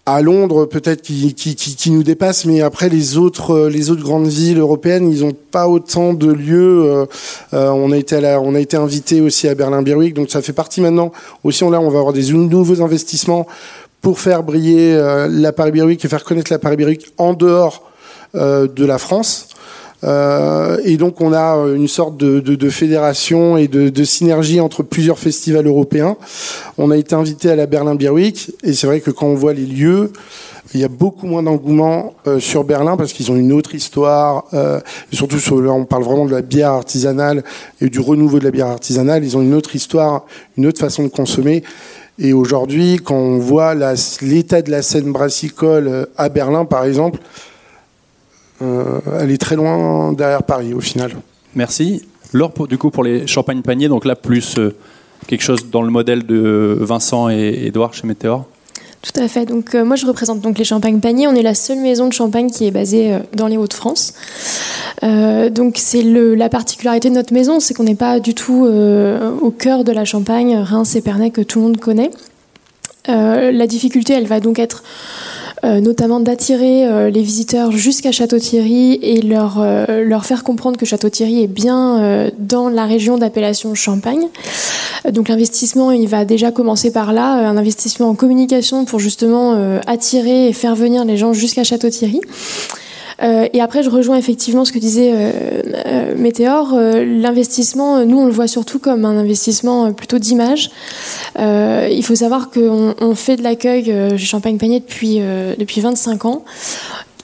à 0.06 0.22
Londres 0.22 0.66
peut-être 0.66 1.02
qui, 1.02 1.92
nous 1.92 2.04
dépasse, 2.04 2.46
mais 2.46 2.62
après 2.62 2.90
les 2.90 3.18
autres 3.18 3.52
euh, 3.52 3.70
les 3.70 3.90
autres 3.90 4.04
grandes 4.04 4.28
villes 4.28 4.60
européennes, 4.60 5.10
ils 5.10 5.24
ont 5.24 5.32
pas 5.52 5.70
autant 5.70 6.14
de 6.14 6.32
lieux. 6.32 6.84
euh, 6.84 7.06
euh, 7.54 7.70
on 7.70 7.92
a 7.92 7.98
été 7.98 8.16
à 8.18 8.82
invité 8.82 9.22
aussi 9.22 9.48
à 9.48 9.56
Berlin 9.56 9.82
Beer 9.82 9.96
Week, 9.96 10.14
donc 10.14 10.30
ça 10.30 10.42
fait 10.42 10.54
partie 10.54 10.82
maintenant. 10.82 11.14
Aussi, 11.44 11.64
on 11.64 11.70
là, 11.70 11.80
on 11.80 11.90
va 11.90 12.00
avoir 12.00 12.14
des 12.14 12.34
nouveaux 12.34 12.82
investissements 12.82 13.48
pour 14.02 14.20
faire 14.20 14.44
briller 14.44 14.94
euh, 14.94 15.30
la 15.30 15.54
Paris 15.54 15.72
Beer 15.72 15.84
Week 15.84 16.04
et 16.04 16.08
faire 16.10 16.26
connaître 16.26 16.52
la 16.52 16.60
Paris 16.60 16.76
Beer 16.76 16.88
Week 16.88 17.14
en 17.18 17.34
dehors 17.34 17.90
de 18.36 18.86
la 18.86 18.98
France. 18.98 19.50
Euh, 20.04 20.78
et 20.84 20.98
donc 20.98 21.22
on 21.22 21.32
a 21.34 21.58
euh, 21.58 21.76
une 21.76 21.88
sorte 21.88 22.18
de, 22.18 22.40
de, 22.40 22.56
de 22.56 22.70
fédération 22.70 23.58
et 23.58 23.68
de, 23.68 23.90
de 23.90 24.04
synergie 24.04 24.60
entre 24.60 24.84
plusieurs 24.84 25.18
festivals 25.18 25.66
européens. 25.68 26.18
On 26.78 26.92
a 26.92 26.98
été 26.98 27.16
invité 27.16 27.50
à 27.50 27.56
la 27.56 27.66
Berlin 27.68 27.96
Beer 27.96 28.10
Week 28.10 28.52
et 28.64 28.74
c'est 28.74 28.88
vrai 28.88 29.00
que 29.00 29.12
quand 29.12 29.28
on 29.28 29.36
voit 29.36 29.54
les 29.54 29.66
lieux, 29.66 30.12
il 30.74 30.80
y 30.80 30.84
a 30.84 30.88
beaucoup 30.88 31.28
moins 31.28 31.44
d'engouement 31.44 32.14
euh, 32.26 32.40
sur 32.40 32.64
Berlin 32.64 32.98
parce 32.98 33.14
qu'ils 33.14 33.32
ont 33.32 33.36
une 33.36 33.52
autre 33.52 33.76
histoire. 33.76 34.46
euh, 34.54 34.80
surtout, 35.12 35.40
sur, 35.40 35.62
là, 35.62 35.72
on 35.72 35.86
parle 35.86 36.04
vraiment 36.04 36.26
de 36.26 36.32
la 36.32 36.42
bière 36.42 36.72
artisanale 36.72 37.44
et 37.80 37.90
du 37.90 38.00
renouveau 38.00 38.40
de 38.40 38.46
la 38.46 38.52
bière 38.52 38.68
artisanale. 38.68 39.24
Ils 39.24 39.38
ont 39.38 39.42
une 39.42 39.54
autre 39.54 39.76
histoire, 39.76 40.26
une 40.58 40.66
autre 40.66 40.80
façon 40.80 41.04
de 41.04 41.10
consommer. 41.10 41.64
Et 42.18 42.34
aujourd'hui, 42.34 43.00
quand 43.04 43.16
on 43.16 43.40
voit 43.40 43.76
l'état 44.22 44.62
de 44.62 44.72
la 44.72 44.82
scène 44.82 45.12
brassicole 45.12 45.88
euh, 45.88 46.06
à 46.18 46.30
Berlin, 46.30 46.66
par 46.66 46.86
exemple, 46.86 47.20
euh, 48.64 49.00
elle 49.20 49.32
est 49.32 49.38
très 49.38 49.56
loin 49.56 50.14
derrière 50.14 50.44
Paris 50.44 50.74
au 50.74 50.80
final. 50.80 51.12
Merci. 51.56 52.02
Laure, 52.34 52.52
pour- 52.52 52.68
du 52.68 52.78
coup, 52.78 52.90
pour 52.90 53.04
les 53.04 53.28
champagnes 53.28 53.62
paniers, 53.62 53.88
donc 53.90 54.06
là, 54.06 54.16
plus 54.16 54.58
euh, 54.58 54.76
quelque 55.28 55.42
chose 55.44 55.70
dans 55.72 55.82
le 55.84 55.92
modèle 55.92 56.26
de 56.26 56.78
Vincent 56.82 57.30
et 57.30 57.66
Edouard 57.68 57.94
chez 57.94 58.08
Météor. 58.08 58.46
Tout 59.04 59.20
à 59.22 59.28
fait. 59.28 59.46
Donc 59.46 59.76
euh, 59.76 59.84
moi 59.84 59.98
je 59.98 60.06
représente 60.06 60.40
donc 60.40 60.58
les 60.58 60.64
champagnes 60.64 61.02
paniers. 61.02 61.28
On 61.28 61.36
est 61.36 61.42
la 61.42 61.56
seule 61.56 61.80
maison 61.80 62.08
de 62.08 62.14
champagne 62.14 62.50
qui 62.50 62.66
est 62.66 62.72
basée 62.72 63.14
euh, 63.14 63.20
dans 63.36 63.48
les 63.48 63.58
Hauts-de-France. 63.58 64.14
Euh, 65.04 65.50
donc 65.50 65.76
c'est 65.78 66.04
la 66.04 66.48
particularité 66.48 67.10
de 67.10 67.16
notre 67.16 67.34
maison, 67.34 67.60
c'est 67.60 67.74
qu'on 67.74 67.84
n'est 67.84 67.96
pas 67.96 68.22
du 68.22 68.34
tout 68.34 68.66
euh, 68.66 69.30
au 69.42 69.52
cœur 69.52 69.84
de 69.84 69.92
la 69.92 70.06
Champagne, 70.06 70.56
Reims 70.56 70.96
et 70.96 71.02
Pernay 71.02 71.32
que 71.32 71.42
tout 71.42 71.60
le 71.60 71.66
monde 71.66 71.78
connaît. 71.82 72.12
Euh, 73.10 73.52
la 73.52 73.68
difficulté, 73.68 74.14
elle 74.14 74.28
va 74.28 74.40
donc 74.40 74.60
être 74.60 74.84
euh, 75.66 75.80
notamment 75.80 76.20
d'attirer 76.20 76.86
euh, 76.86 77.10
les 77.10 77.22
visiteurs 77.22 77.72
jusqu'à 77.72 78.12
Château-Thierry 78.12 79.00
et 79.02 79.22
leur, 79.22 79.62
euh, 79.62 80.04
leur 80.04 80.26
faire 80.26 80.44
comprendre 80.44 80.78
que 80.78 80.86
Château-Thierry 80.86 81.42
est 81.42 81.48
bien 81.48 82.02
euh, 82.02 82.30
dans 82.38 82.68
la 82.68 82.86
région 82.86 83.18
d'appellation 83.18 83.74
Champagne. 83.74 84.28
Donc 85.10 85.30
l'investissement, 85.30 85.92
il 85.92 86.08
va 86.08 86.26
déjà 86.26 86.52
commencer 86.52 86.92
par 86.92 87.14
là, 87.14 87.48
un 87.50 87.56
investissement 87.56 88.10
en 88.10 88.16
communication 88.16 88.84
pour 88.86 89.00
justement 89.00 89.80
attirer 89.86 90.48
et 90.48 90.54
faire 90.54 90.76
venir 90.76 91.04
les 91.04 91.18
gens 91.18 91.34
jusqu'à 91.34 91.66
Château-Thierry. 91.66 92.22
Euh, 93.24 93.48
et 93.54 93.62
après, 93.62 93.84
je 93.84 93.90
rejoins 93.90 94.18
effectivement 94.18 94.66
ce 94.66 94.72
que 94.72 94.80
disait 94.80 95.12
euh, 95.14 95.32
euh, 95.86 96.18
Météor. 96.18 96.76
L'investissement, 96.76 98.06
nous, 98.06 98.20
on 98.20 98.26
le 98.26 98.32
voit 98.32 98.48
surtout 98.48 98.80
comme 98.80 99.06
un 99.06 99.18
investissement 99.18 99.94
plutôt 99.94 100.20
d'image. 100.20 100.72
Il 101.38 102.04
faut 102.04 102.16
savoir 102.16 102.50
qu'on 102.50 102.96
on 103.00 103.16
fait 103.16 103.38
de 103.38 103.44
l'accueil 103.44 103.86
chez 104.18 104.26
Champagne 104.26 104.58
Panier 104.58 104.80
depuis, 104.80 105.20
depuis 105.58 105.82
25 105.82 106.26
ans. 106.26 106.44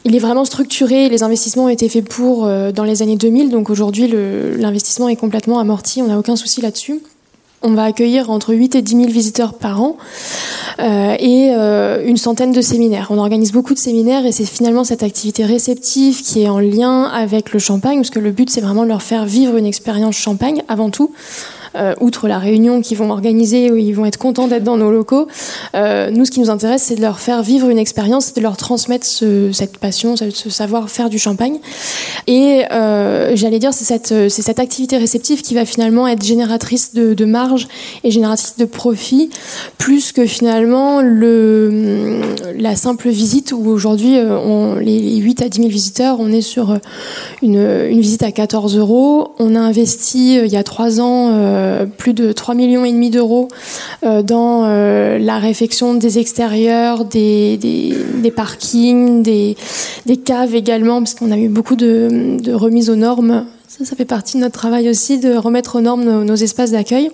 Il 0.05 0.15
est 0.15 0.19
vraiment 0.19 0.45
structuré, 0.45 1.09
les 1.09 1.23
investissements 1.23 1.65
ont 1.65 1.69
été 1.69 1.89
faits 1.89 2.07
pour 2.07 2.47
dans 2.47 2.83
les 2.85 3.01
années 3.01 3.17
2000, 3.17 3.49
donc 3.49 3.69
aujourd'hui 3.69 4.09
l'investissement 4.57 5.09
est 5.09 5.17
complètement 5.17 5.59
amorti, 5.59 6.01
on 6.01 6.07
n'a 6.07 6.17
aucun 6.17 6.35
souci 6.35 6.61
là-dessus. 6.61 7.01
On 7.61 7.71
va 7.73 7.83
accueillir 7.83 8.29
entre 8.29 8.53
8 8.53 8.75
et 8.75 8.81
10 8.81 8.95
000 8.95 9.07
visiteurs 9.09 9.53
par 9.53 9.81
an 9.81 9.97
euh, 10.79 11.15
et 11.19 11.49
euh, 11.51 12.01
une 12.05 12.15
centaine 12.15 12.53
de 12.53 12.61
séminaires. 12.61 13.07
On 13.09 13.17
organise 13.17 13.51
beaucoup 13.51 13.73
de 13.73 13.79
séminaires 13.79 14.25
et 14.25 14.31
c'est 14.31 14.45
finalement 14.45 14.85
cette 14.85 15.03
activité 15.03 15.43
réceptive 15.43 16.21
qui 16.21 16.43
est 16.43 16.49
en 16.49 16.59
lien 16.59 17.03
avec 17.03 17.51
le 17.51 17.59
champagne, 17.59 17.97
parce 17.97 18.11
que 18.11 18.19
le 18.19 18.31
but 18.31 18.49
c'est 18.49 18.61
vraiment 18.61 18.83
de 18.83 18.87
leur 18.87 19.01
faire 19.01 19.25
vivre 19.25 19.57
une 19.57 19.65
expérience 19.65 20.15
champagne 20.15 20.63
avant 20.69 20.89
tout. 20.89 21.11
Euh, 21.75 21.93
outre 22.01 22.27
la 22.27 22.39
réunion 22.39 22.81
qu'ils 22.81 22.97
vont 22.97 23.11
organiser 23.11 23.71
où 23.71 23.75
ils 23.75 23.91
vont 23.91 24.05
être 24.05 24.17
contents 24.17 24.47
d'être 24.47 24.63
dans 24.63 24.77
nos 24.77 24.91
locaux, 24.91 25.27
euh, 25.75 26.09
nous 26.09 26.25
ce 26.25 26.31
qui 26.31 26.39
nous 26.39 26.49
intéresse 26.49 26.83
c'est 26.83 26.95
de 26.95 27.01
leur 27.01 27.19
faire 27.19 27.43
vivre 27.43 27.69
une 27.69 27.77
expérience, 27.77 28.33
de 28.33 28.41
leur 28.41 28.57
transmettre 28.57 29.05
ce- 29.05 29.51
cette 29.51 29.77
passion, 29.77 30.15
ce, 30.15 30.49
savoir-faire 30.49 31.09
du 31.09 31.19
champagne. 31.19 31.59
Et 32.25 32.63
euh, 32.71 33.35
j'allais 33.35 33.59
dire 33.59 33.73
c'est 33.73 33.85
cette, 33.85 34.59
activité 34.59 34.97
réceptive 34.97 35.41
qui 35.41 35.53
va 35.53 35.63
finalement 35.63 36.07
être 36.07 36.23
génératrice 36.23 36.93
de, 36.93 37.25
marge 37.25 37.67
et 38.03 38.09
génératrice 38.09 38.55
de 38.57 38.65
profit, 38.65 39.29
plus 39.77 40.11
que 40.11 40.25
finalement 40.25 41.01
le, 41.01 42.21
la 42.57 42.75
simple 42.75 43.09
visite 43.09 43.51
où 43.51 43.67
aujourd'hui 43.67 44.17
les, 44.81 44.99
les 44.99 45.17
8 45.17 45.41
à 45.43 45.49
10 45.49 45.57
000 45.59 45.69
visiteurs, 45.69 46.17
on 46.19 46.31
est 46.31 46.41
sur 46.41 46.77
une, 47.43 47.59
une 47.89 48.01
visite 48.01 48.23
à 48.23 48.31
14 48.31 48.75
euros. 48.77 49.33
On 49.37 49.55
a 49.55 49.59
investi 49.59 50.35
il 50.37 50.51
y 50.51 50.57
a 50.57 50.63
trois 50.63 50.99
ans 50.99 51.29
plus 51.97 52.13
de 52.13 52.31
3 52.31 52.55
millions 52.55 52.85
et 52.85 52.91
demi 52.91 53.09
d'euros 53.09 53.47
euh, 54.03 54.21
dans 54.21 54.65
euh, 54.65 55.17
la 55.17 55.39
réfection 55.39 55.93
des 55.93 56.19
extérieurs, 56.19 57.05
des, 57.05 57.59
parkings, 58.35 59.23
des, 59.23 59.55
caves 60.25 60.55
également, 60.55 60.99
parce 60.99 61.13
qu'on 61.13 61.31
a 61.31 61.37
eu 61.37 61.49
beaucoup 61.49 61.75
de, 61.75 62.39
remises 62.53 62.89
aux 62.89 62.95
normes. 62.95 63.45
Ça, 63.67 63.85
ça 63.85 63.95
fait 63.95 64.05
partie 64.05 64.37
de 64.37 64.41
notre 64.41 64.57
travail 64.57 64.89
aussi, 64.89 65.19
de 65.19 65.35
remettre 65.35 65.77
aux 65.77 65.81
normes 65.81 66.23
nos 66.23 66.35
espaces 66.35 66.71
d'accueil. 66.71 67.11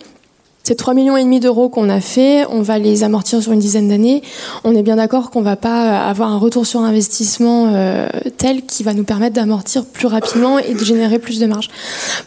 Ces 0.67 0.75
3 0.75 0.95
millions 0.95 1.15
et 1.15 1.23
demi 1.23 1.39
d'euros 1.39 1.69
qu'on 1.69 1.89
a 1.89 2.01
fait, 2.01 2.43
on 2.49 2.63
va 2.63 2.79
les 2.79 3.03
amortir 3.03 3.39
sur 3.39 3.51
une 3.51 3.59
dizaine 3.59 3.87
d'années. 3.87 4.23
On 4.63 4.75
est 4.75 4.81
bien 4.81 4.95
d'accord 4.95 5.29
qu'on 5.29 5.43
va 5.43 5.55
pas 5.55 6.07
avoir 6.07 6.31
un 6.31 6.39
retour 6.39 6.65
sur 6.65 6.79
investissement 6.79 7.67
euh, 7.71 8.09
tel 8.37 8.65
qui 8.65 8.81
va 8.81 8.95
nous 8.95 9.03
permettre 9.03 9.35
d'amortir 9.35 9.85
plus 9.85 10.07
rapidement 10.07 10.57
et 10.57 10.73
de 10.73 10.83
générer 10.83 11.19
plus 11.19 11.39
de 11.39 11.45
marge. 11.45 11.69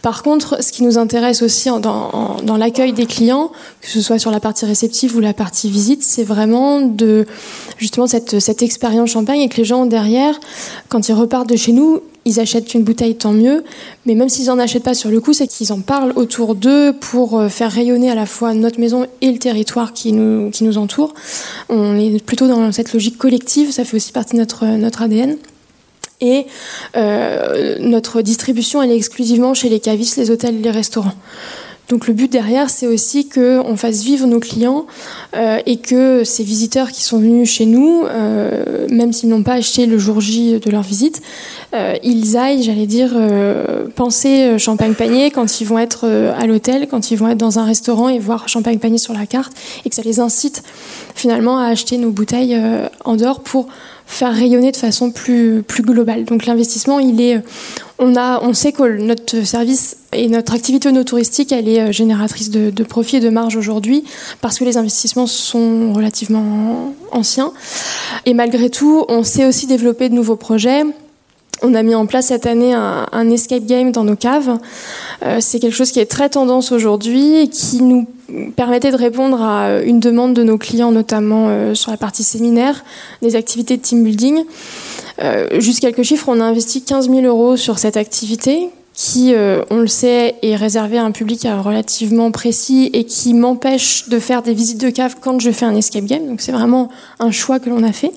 Par 0.01 0.23
contre, 0.23 0.63
ce 0.63 0.71
qui 0.71 0.83
nous 0.83 0.97
intéresse 0.97 1.41
aussi 1.41 1.67
dans 1.81 2.57
l'accueil 2.57 2.93
des 2.93 3.07
clients, 3.07 3.51
que 3.81 3.89
ce 3.89 3.99
soit 3.99 4.19
sur 4.19 4.31
la 4.31 4.39
partie 4.39 4.63
réceptive 4.63 5.17
ou 5.17 5.19
la 5.19 5.33
partie 5.33 5.69
visite, 5.69 6.03
c'est 6.03 6.23
vraiment 6.23 6.79
de 6.79 7.25
justement 7.77 8.07
cette, 8.07 8.39
cette 8.39 8.61
expérience 8.61 9.09
champagne 9.09 9.41
et 9.41 9.49
que 9.49 9.57
les 9.57 9.65
gens 9.65 9.85
derrière, 9.85 10.39
quand 10.87 11.09
ils 11.09 11.13
repartent 11.13 11.49
de 11.49 11.57
chez 11.57 11.73
nous, 11.73 11.99
ils 12.29 12.39
achètent 12.39 12.73
une 12.73 12.83
bouteille, 12.83 13.15
tant 13.15 13.31
mieux. 13.31 13.63
Mais 14.05 14.15
même 14.15 14.29
s'ils 14.29 14.49
en 14.49 14.59
achètent 14.59 14.83
pas 14.83 14.93
sur 14.93 15.09
le 15.09 15.19
coup, 15.19 15.33
c'est 15.33 15.47
qu'ils 15.47 15.73
en 15.73 15.81
parlent 15.81 16.13
autour 16.15 16.55
d'eux 16.55 16.93
pour 16.93 17.39
euh, 17.39 17.49
faire 17.49 17.71
rayonner 17.71 18.09
à 18.09 18.15
la 18.15 18.25
fois 18.25 18.53
notre 18.53 18.79
maison 18.79 19.05
et 19.21 19.31
le 19.31 19.39
territoire 19.39 19.93
qui 19.93 20.13
nous, 20.13 20.49
qui 20.51 20.63
nous 20.63 20.77
entoure. 20.77 21.13
On 21.69 21.97
est 21.97 22.23
plutôt 22.23 22.47
dans 22.47 22.71
cette 22.71 22.93
logique 22.93 23.17
collective, 23.17 23.71
ça 23.71 23.83
fait 23.83 23.95
aussi 23.95 24.11
partie 24.11 24.33
de 24.33 24.39
notre, 24.39 24.65
notre 24.65 25.01
ADN. 25.01 25.37
Et 26.21 26.47
euh, 26.97 27.77
notre 27.79 28.21
distribution, 28.21 28.81
elle 28.81 28.91
est 28.91 28.97
exclusivement 28.97 29.53
chez 29.53 29.69
les 29.69 29.79
cavistes, 29.79 30.17
les 30.17 30.31
hôtels, 30.31 30.61
les 30.61 30.71
restaurants. 30.71 31.15
Donc 31.89 32.07
le 32.07 32.13
but 32.13 32.31
derrière, 32.31 32.69
c'est 32.69 32.85
aussi 32.85 33.27
qu'on 33.27 33.75
fasse 33.75 34.03
vivre 34.03 34.27
nos 34.27 34.39
clients 34.39 34.85
euh, 35.35 35.57
et 35.65 35.77
que 35.77 36.23
ces 36.23 36.43
visiteurs 36.43 36.91
qui 36.91 37.03
sont 37.03 37.17
venus 37.17 37.49
chez 37.49 37.65
nous, 37.65 38.03
euh, 38.05 38.87
même 38.89 39.11
s'ils 39.11 39.29
n'ont 39.29 39.41
pas 39.41 39.53
acheté 39.53 39.87
le 39.87 39.97
jour 39.97 40.21
J 40.21 40.59
de 40.59 40.69
leur 40.69 40.83
visite, 40.83 41.23
euh, 41.73 41.95
ils 42.03 42.37
aillent, 42.37 42.61
j'allais 42.61 42.85
dire, 42.85 43.09
penser 43.95 44.59
champagne 44.59 44.93
panier 44.93 45.31
quand 45.31 45.61
ils 45.61 45.65
vont 45.65 45.79
être 45.79 46.07
à 46.07 46.45
l'hôtel, 46.45 46.87
quand 46.87 47.09
ils 47.09 47.17
vont 47.17 47.27
être 47.27 47.37
dans 47.37 47.57
un 47.57 47.65
restaurant 47.65 48.07
et 48.07 48.19
voir 48.19 48.47
champagne 48.47 48.77
panier 48.77 48.99
sur 48.99 49.13
la 49.13 49.25
carte, 49.25 49.53
et 49.83 49.89
que 49.89 49.95
ça 49.95 50.03
les 50.03 50.19
incite 50.19 50.61
finalement 51.15 51.57
à 51.57 51.65
acheter 51.65 51.97
nos 51.97 52.11
bouteilles 52.11 52.55
en 53.03 53.15
dehors 53.15 53.41
pour 53.41 53.67
faire 54.09 54.33
rayonner 54.33 54.71
de 54.71 54.77
façon 54.77 55.11
plus, 55.11 55.61
plus 55.61 55.83
globale. 55.83 56.25
Donc 56.25 56.47
l'investissement, 56.47 56.97
il 56.97 57.21
est, 57.21 57.39
on, 57.99 58.15
a, 58.15 58.41
on 58.41 58.55
sait 58.55 58.71
que 58.71 58.97
notre 58.97 59.45
service 59.45 59.97
et 60.11 60.27
notre 60.27 60.55
activité 60.55 60.91
no 60.91 61.03
touristique, 61.03 61.51
elle 61.51 61.69
est 61.69 61.79
euh, 61.79 61.91
génératrice 61.91 62.49
de, 62.49 62.71
de 62.71 62.83
profit 62.83 63.17
et 63.17 63.19
de 63.19 63.29
marge 63.29 63.55
aujourd'hui 63.55 64.03
parce 64.41 64.57
que 64.57 64.63
les 64.63 64.77
investissements 64.77 65.27
sont 65.27 65.93
relativement 65.93 66.95
anciens. 67.11 67.53
Et 68.25 68.33
malgré 68.33 68.71
tout, 68.71 69.05
on 69.09 69.23
sait 69.23 69.45
aussi 69.45 69.67
développer 69.67 70.09
de 70.09 70.15
nouveaux 70.15 70.35
projets. 70.35 70.83
On 71.61 71.73
a 71.73 71.83
mis 71.83 71.95
en 71.95 72.05
place 72.05 72.27
cette 72.27 72.45
année 72.45 72.73
un, 72.73 73.29
escape 73.29 73.65
game 73.65 73.91
dans 73.91 74.03
nos 74.03 74.15
caves. 74.15 74.57
Euh, 75.23 75.37
c'est 75.39 75.59
quelque 75.59 75.75
chose 75.75 75.91
qui 75.91 75.99
est 75.99 76.05
très 76.05 76.29
tendance 76.29 76.71
aujourd'hui 76.71 77.37
et 77.37 77.47
qui 77.47 77.81
nous 77.81 78.07
permettait 78.55 78.91
de 78.91 78.95
répondre 78.95 79.41
à 79.41 79.81
une 79.81 79.99
demande 79.99 80.33
de 80.33 80.43
nos 80.43 80.57
clients, 80.57 80.91
notamment 80.91 81.47
euh, 81.49 81.73
sur 81.73 81.91
la 81.91 81.97
partie 81.97 82.23
séminaire, 82.23 82.83
des 83.21 83.35
activités 83.35 83.77
de 83.77 83.81
team 83.81 84.03
building. 84.03 84.43
Euh, 85.21 85.59
juste 85.59 85.79
quelques 85.79 86.03
chiffres, 86.03 86.29
on 86.29 86.39
a 86.39 86.43
investi 86.43 86.83
15 86.83 87.09
000 87.09 87.21
euros 87.21 87.57
sur 87.57 87.79
cette 87.79 87.97
activité 87.97 88.69
qui, 88.93 89.33
euh, 89.33 89.63
on 89.69 89.77
le 89.77 89.87
sait, 89.87 90.35
est 90.41 90.57
réservé 90.57 90.97
à 90.97 91.05
un 91.05 91.11
public 91.11 91.47
relativement 91.63 92.31
précis 92.31 92.89
et 92.91 93.05
qui 93.05 93.33
m'empêche 93.33 94.09
de 94.09 94.19
faire 94.19 94.41
des 94.41 94.53
visites 94.53 94.81
de 94.81 94.89
cave 94.89 95.15
quand 95.21 95.39
je 95.39 95.51
fais 95.51 95.65
un 95.65 95.75
escape 95.75 96.03
game. 96.03 96.27
Donc 96.27 96.41
c'est 96.41 96.51
vraiment 96.51 96.89
un 97.19 97.31
choix 97.31 97.59
que 97.59 97.69
l'on 97.69 97.83
a 97.83 97.93
fait. 97.93 98.11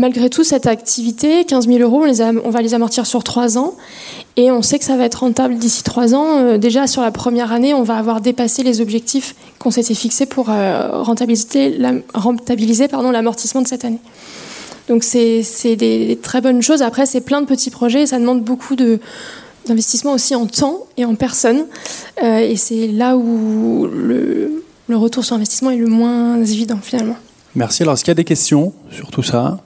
Euh, 0.00 0.06
malgré 0.06 0.30
tout, 0.30 0.44
cette 0.44 0.66
activité, 0.66 1.44
15 1.44 1.66
000 1.66 1.78
euros, 1.80 2.04
on, 2.44 2.50
va 2.50 2.62
les 2.62 2.74
amortir 2.74 3.06
sur 3.06 3.22
trois 3.24 3.58
ans. 3.58 3.74
Et 4.36 4.50
on 4.50 4.62
sait 4.62 4.78
que 4.78 4.84
ça 4.84 4.96
va 4.96 5.04
être 5.04 5.20
rentable 5.20 5.56
d'ici 5.56 5.82
trois 5.82 6.14
ans. 6.14 6.56
déjà, 6.58 6.86
sur 6.86 7.02
la 7.02 7.10
première 7.10 7.52
année, 7.52 7.74
on 7.74 7.82
va 7.82 7.96
avoir 7.96 8.20
dépassé 8.20 8.62
les 8.62 8.80
objectifs 8.80 9.34
qu'on 9.58 9.70
s'était 9.70 9.94
fixés 9.94 10.26
pour 10.26 10.46
rentabiliser 10.46 11.78
l'amortissement 12.88 13.62
de 13.62 13.68
cette 13.68 13.84
année. 13.84 14.00
Donc 14.90 15.04
c'est 15.04 15.76
des, 15.76 16.18
très 16.20 16.40
bonnes 16.40 16.62
choses. 16.62 16.82
Après, 16.82 17.06
c'est 17.06 17.20
plein 17.20 17.40
de 17.40 17.46
petits 17.46 17.70
projets. 17.70 18.06
Ça 18.06 18.18
demande 18.18 18.42
beaucoup 18.42 18.74
d'investissement 18.74 20.12
aussi 20.12 20.34
en 20.34 20.46
temps 20.46 20.84
et 20.96 21.04
en 21.04 21.14
personnes. 21.14 21.66
Euh, 22.24 22.38
et 22.38 22.56
c'est 22.56 22.88
là 22.88 23.16
où 23.16 23.86
le, 23.86 24.64
retour 24.90 25.24
sur 25.24 25.36
investissement 25.36 25.70
est 25.70 25.76
le 25.76 25.86
moins 25.86 26.42
évident 26.42 26.80
finalement. 26.82 27.16
Merci. 27.54 27.84
Alors, 27.84 27.94
est-ce 27.94 28.02
qu'il 28.02 28.10
y 28.10 28.12
a 28.12 28.16
des 28.16 28.24
questions 28.24 28.72
sur 28.90 29.12
tout 29.12 29.22
ça? 29.22 29.60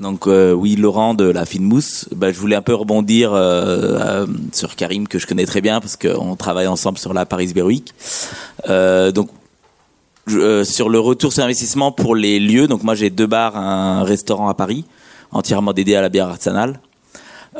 Donc 0.00 0.26
euh, 0.26 0.52
oui, 0.52 0.76
Laurent 0.76 1.14
de 1.14 1.24
la 1.24 1.44
Fine 1.44 1.64
Mousse. 1.64 2.08
Bah, 2.14 2.32
je 2.32 2.38
voulais 2.38 2.56
un 2.56 2.62
peu 2.62 2.74
rebondir 2.74 3.32
euh, 3.32 4.26
sur 4.52 4.76
Karim 4.76 5.08
que 5.08 5.18
je 5.18 5.26
connais 5.26 5.46
très 5.46 5.60
bien 5.60 5.80
parce 5.80 5.96
qu'on 5.96 6.36
travaille 6.36 6.66
ensemble 6.66 6.98
sur 6.98 7.12
la 7.14 7.26
Paris 7.26 7.52
Beer 7.54 7.62
Week. 7.62 7.94
donc 8.66 9.28
euh, 10.30 10.64
sur 10.64 10.88
le 10.88 10.98
retour 10.98 11.32
sur 11.32 11.44
investissement 11.44 11.92
pour 11.92 12.14
les 12.14 12.38
lieux. 12.38 12.66
Donc 12.66 12.82
moi 12.82 12.94
j'ai 12.94 13.10
deux 13.10 13.26
bars, 13.26 13.56
un 13.56 14.04
restaurant 14.04 14.48
à 14.48 14.54
Paris, 14.54 14.84
entièrement 15.32 15.72
dédié 15.72 15.96
à 15.96 16.02
la 16.02 16.08
bière 16.08 16.28
artisanale. 16.28 16.80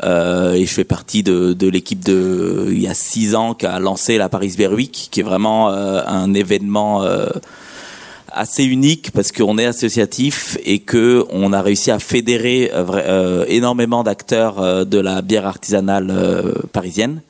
Euh, 0.03 0.53
et 0.53 0.65
je 0.65 0.73
fais 0.73 0.83
partie 0.83 1.23
de, 1.23 1.53
de 1.53 1.67
l'équipe 1.67 2.03
de 2.03 2.67
il 2.69 2.79
y 2.79 2.87
a 2.87 2.93
six 2.93 3.35
ans 3.35 3.53
qui 3.53 3.65
a 3.65 3.79
lancé 3.79 4.17
la 4.17 4.29
Paris 4.29 4.53
Beer 4.57 4.73
Week, 4.73 5.09
qui 5.11 5.19
est 5.19 5.23
vraiment 5.23 5.71
euh, 5.71 6.01
un 6.05 6.33
événement 6.33 7.03
euh, 7.03 7.27
assez 8.31 8.63
unique 8.63 9.11
parce 9.11 9.31
qu'on 9.31 9.57
est 9.57 9.65
associatif 9.65 10.57
et 10.65 10.79
que 10.79 11.25
on 11.31 11.53
a 11.53 11.61
réussi 11.61 11.91
à 11.91 11.99
fédérer 11.99 12.71
énormément 13.47 14.03
d'acteurs 14.03 14.85
de 14.85 14.99
la 14.99 15.21
bière 15.21 15.45
artisanale 15.45 16.53
parisienne 16.71 17.21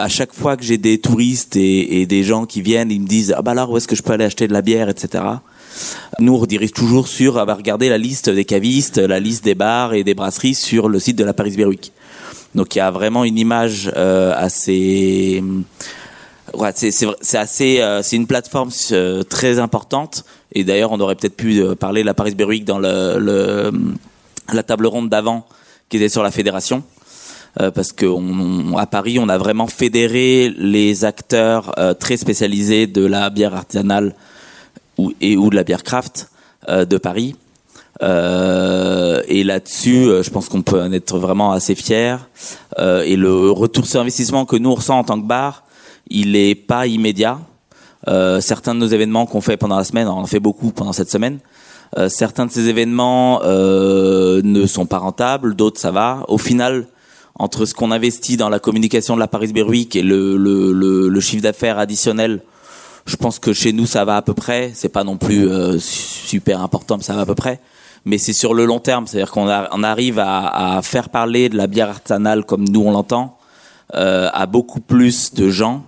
à 0.00 0.08
chaque 0.08 0.32
fois 0.32 0.56
que 0.56 0.64
j'ai 0.64 0.78
des 0.78 0.98
touristes 0.98 1.56
et, 1.56 2.06
des 2.06 2.22
gens 2.22 2.46
qui 2.46 2.62
viennent, 2.62 2.90
ils 2.90 3.00
me 3.00 3.06
disent 3.06 3.34
ah 3.36 3.42
bah 3.42 3.50
alors 3.50 3.70
où 3.70 3.76
est-ce 3.76 3.86
que 3.86 3.96
je 3.96 4.02
peux 4.02 4.12
aller 4.12 4.24
acheter 4.24 4.48
de 4.48 4.52
la 4.52 4.62
bière, 4.62 4.88
etc. 4.88 5.24
Nous 6.18 6.32
on 6.32 6.38
redirige 6.38 6.72
toujours 6.72 7.06
sur 7.06 7.38
ah 7.38 7.44
bah 7.44 7.54
regardez 7.54 7.88
la 7.88 7.98
liste 7.98 8.30
des 8.30 8.44
cavistes, 8.44 8.98
la 8.98 9.20
liste 9.20 9.44
des 9.44 9.54
bars 9.54 9.92
et 9.92 10.02
des 10.02 10.14
brasseries 10.14 10.54
sur 10.54 10.88
le 10.88 10.98
site 10.98 11.16
de 11.16 11.24
la 11.24 11.34
Paris 11.34 11.54
Beer 11.54 11.66
Week. 11.66 11.92
Donc 12.54 12.74
il 12.74 12.78
y 12.78 12.80
a 12.80 12.90
vraiment 12.90 13.24
une 13.24 13.38
image 13.38 13.92
euh, 13.96 14.32
assez 14.34 15.44
c'est 16.74 17.38
assez 17.38 17.80
euh, 17.80 18.02
c'est 18.02 18.16
une 18.16 18.26
plateforme 18.26 18.70
euh, 18.92 19.22
très 19.22 19.58
importante 19.58 20.24
et 20.52 20.64
d'ailleurs 20.64 20.92
on 20.92 21.00
aurait 21.00 21.14
peut-être 21.14 21.36
pu 21.36 21.62
parler 21.76 22.02
de 22.02 22.06
la 22.06 22.14
Paris 22.14 22.34
Beer 22.34 22.44
Week 22.44 22.64
dans 22.64 22.78
la 22.78 23.72
table 24.62 24.86
ronde 24.86 25.08
d'avant 25.08 25.46
qui 25.88 25.96
était 25.96 26.08
sur 26.08 26.22
la 26.22 26.30
fédération 26.30 26.82
euh, 27.60 27.70
parce 27.70 27.92
que 27.92 28.06
à 28.78 28.86
Paris, 28.86 29.18
on 29.18 29.28
a 29.28 29.36
vraiment 29.36 29.66
fédéré 29.66 30.54
les 30.56 31.04
acteurs 31.04 31.74
euh, 31.78 31.94
très 31.94 32.16
spécialisés 32.16 32.86
de 32.86 33.04
la 33.04 33.28
bière 33.30 33.54
artisanale 33.54 34.14
ou, 34.98 35.12
et 35.20 35.36
ou 35.36 35.50
de 35.50 35.56
la 35.56 35.64
bière 35.64 35.82
craft 35.82 36.30
euh, 36.68 36.84
de 36.84 36.96
Paris. 36.96 37.34
et 38.00 39.44
là-dessus, 39.44 40.22
je 40.22 40.30
pense 40.30 40.48
qu'on 40.48 40.62
peut 40.62 40.80
en 40.80 40.92
être 40.92 41.18
vraiment 41.18 41.52
assez 41.52 41.74
fier. 41.74 42.28
et 42.78 43.16
le 43.16 43.50
retour 43.50 43.86
sur 43.86 44.00
investissement 44.00 44.46
que 44.46 44.56
nous 44.56 44.70
on 44.70 44.92
en 44.92 45.04
tant 45.04 45.20
que 45.20 45.26
bar, 45.26 45.64
il 46.10 46.36
est 46.36 46.54
pas 46.54 46.86
immédiat. 46.86 47.38
certains 48.40 48.74
de 48.74 48.80
nos 48.80 48.86
événements 48.86 49.26
qu'on 49.26 49.40
fait 49.40 49.56
pendant 49.56 49.76
la 49.76 49.84
semaine, 49.84 50.08
on 50.08 50.12
en 50.12 50.26
fait 50.26 50.40
beaucoup 50.40 50.70
pendant 50.70 50.92
cette 50.92 51.10
semaine. 51.10 51.38
certains 52.08 52.46
de 52.46 52.50
ces 52.50 52.68
événements 52.68 53.40
ne 53.42 54.66
sont 54.66 54.86
pas 54.86 54.98
rentables, 54.98 55.54
d'autres 55.54 55.80
ça 55.80 55.90
va. 55.90 56.24
Au 56.28 56.38
final, 56.38 56.86
entre 57.40 57.64
ce 57.64 57.72
qu'on 57.74 57.90
investit 57.90 58.36
dans 58.36 58.50
la 58.50 58.58
communication 58.58 59.14
de 59.14 59.20
la 59.20 59.26
Paris 59.26 59.50
Week 59.66 59.96
et 59.96 60.02
le, 60.02 60.36
le, 60.36 61.08
le, 61.08 61.20
chiffre 61.20 61.42
d'affaires 61.42 61.78
additionnel, 61.78 62.42
je 63.06 63.16
pense 63.16 63.38
que 63.38 63.54
chez 63.54 63.72
nous 63.72 63.86
ça 63.86 64.04
va 64.04 64.16
à 64.16 64.22
peu 64.22 64.34
près. 64.34 64.72
C'est 64.74 64.90
pas 64.90 65.04
non 65.04 65.16
plus 65.16 65.48
euh, 65.48 65.78
super 65.78 66.60
important, 66.60 66.98
mais 66.98 67.02
ça 67.02 67.14
va 67.14 67.22
à 67.22 67.26
peu 67.26 67.34
près. 67.34 67.60
Mais 68.04 68.18
c'est 68.18 68.34
sur 68.34 68.52
le 68.52 68.66
long 68.66 68.78
terme, 68.78 69.06
c'est-à-dire 69.06 69.30
qu'on 69.30 69.48
on 69.48 69.82
arrive 69.82 70.18
à, 70.18 70.76
à, 70.76 70.82
faire 70.82 71.08
parler 71.08 71.48
de 71.48 71.56
la 71.56 71.66
bière 71.66 71.88
artisanale 71.88 72.44
comme 72.44 72.68
nous 72.68 72.82
on 72.82 72.90
l'entend 72.90 73.38
euh, 73.94 74.28
à 74.32 74.44
beaucoup 74.44 74.80
plus 74.80 75.32
de 75.32 75.48
gens. 75.48 75.84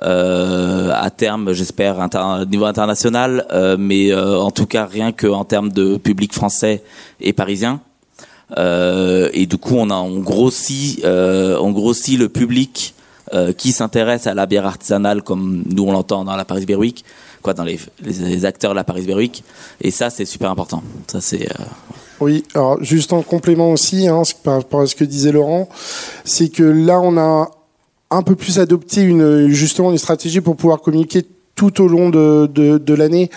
Euh, 0.00 0.90
à 0.94 1.10
terme, 1.10 1.52
j'espère, 1.52 1.98
au 1.98 2.44
niveau 2.46 2.64
international, 2.64 3.46
euh, 3.52 3.76
mais 3.78 4.10
euh, 4.10 4.38
en 4.38 4.50
tout 4.50 4.66
cas 4.66 4.86
rien 4.86 5.12
qu'en 5.12 5.44
termes 5.44 5.70
de 5.70 5.98
public 5.98 6.32
français 6.32 6.82
et 7.20 7.32
parisien. 7.32 7.80
Euh, 8.58 9.28
et 9.32 9.46
du 9.46 9.58
coup, 9.58 9.76
on 9.76 9.90
a 9.90 9.94
on 9.94 10.20
grossit, 10.20 11.04
euh, 11.04 11.58
on 11.60 11.72
grossit 11.72 12.18
le 12.18 12.28
public 12.28 12.94
euh, 13.34 13.52
qui 13.52 13.72
s'intéresse 13.72 14.26
à 14.26 14.34
la 14.34 14.46
bière 14.46 14.66
artisanale 14.66 15.22
comme 15.22 15.62
nous 15.70 15.84
on 15.84 15.92
l'entend 15.92 16.24
dans 16.24 16.36
la 16.36 16.44
Paris 16.44 16.66
Beer 16.66 16.76
Week, 16.76 17.04
quoi, 17.42 17.54
dans 17.54 17.64
les, 17.64 17.78
les, 18.02 18.44
acteurs 18.44 18.72
de 18.72 18.76
la 18.76 18.84
Paris 18.84 19.02
Beer 19.02 19.14
Week. 19.14 19.44
Et 19.80 19.90
ça, 19.90 20.10
c'est 20.10 20.24
super 20.24 20.50
important. 20.50 20.82
Ça, 21.06 21.20
c'est 21.20 21.48
oui, 22.20 22.44
alors 22.54 22.82
juste 22.84 23.12
en 23.12 23.22
complément 23.22 23.72
aussi, 23.72 24.06
hein, 24.06 24.22
par 24.44 24.54
rapport 24.54 24.82
à 24.82 24.86
ce 24.86 24.94
que 24.94 25.04
disait 25.04 25.32
Laurent, 25.32 25.68
c'est 26.24 26.50
que 26.50 26.62
là, 26.62 27.00
on 27.00 27.16
a 27.18 27.50
un 28.12 28.22
peu 28.22 28.36
plus 28.36 28.58
adopté 28.58 29.02
une, 29.02 29.48
justement 29.48 29.90
une 29.90 29.98
stratégie 29.98 30.40
pour 30.40 30.56
pouvoir 30.56 30.80
communiquer 30.80 31.22
tout 31.54 31.82
au 31.82 31.88
long 31.88 32.10
de, 32.10 32.46
de, 32.46 32.94
l'année, 32.94 33.30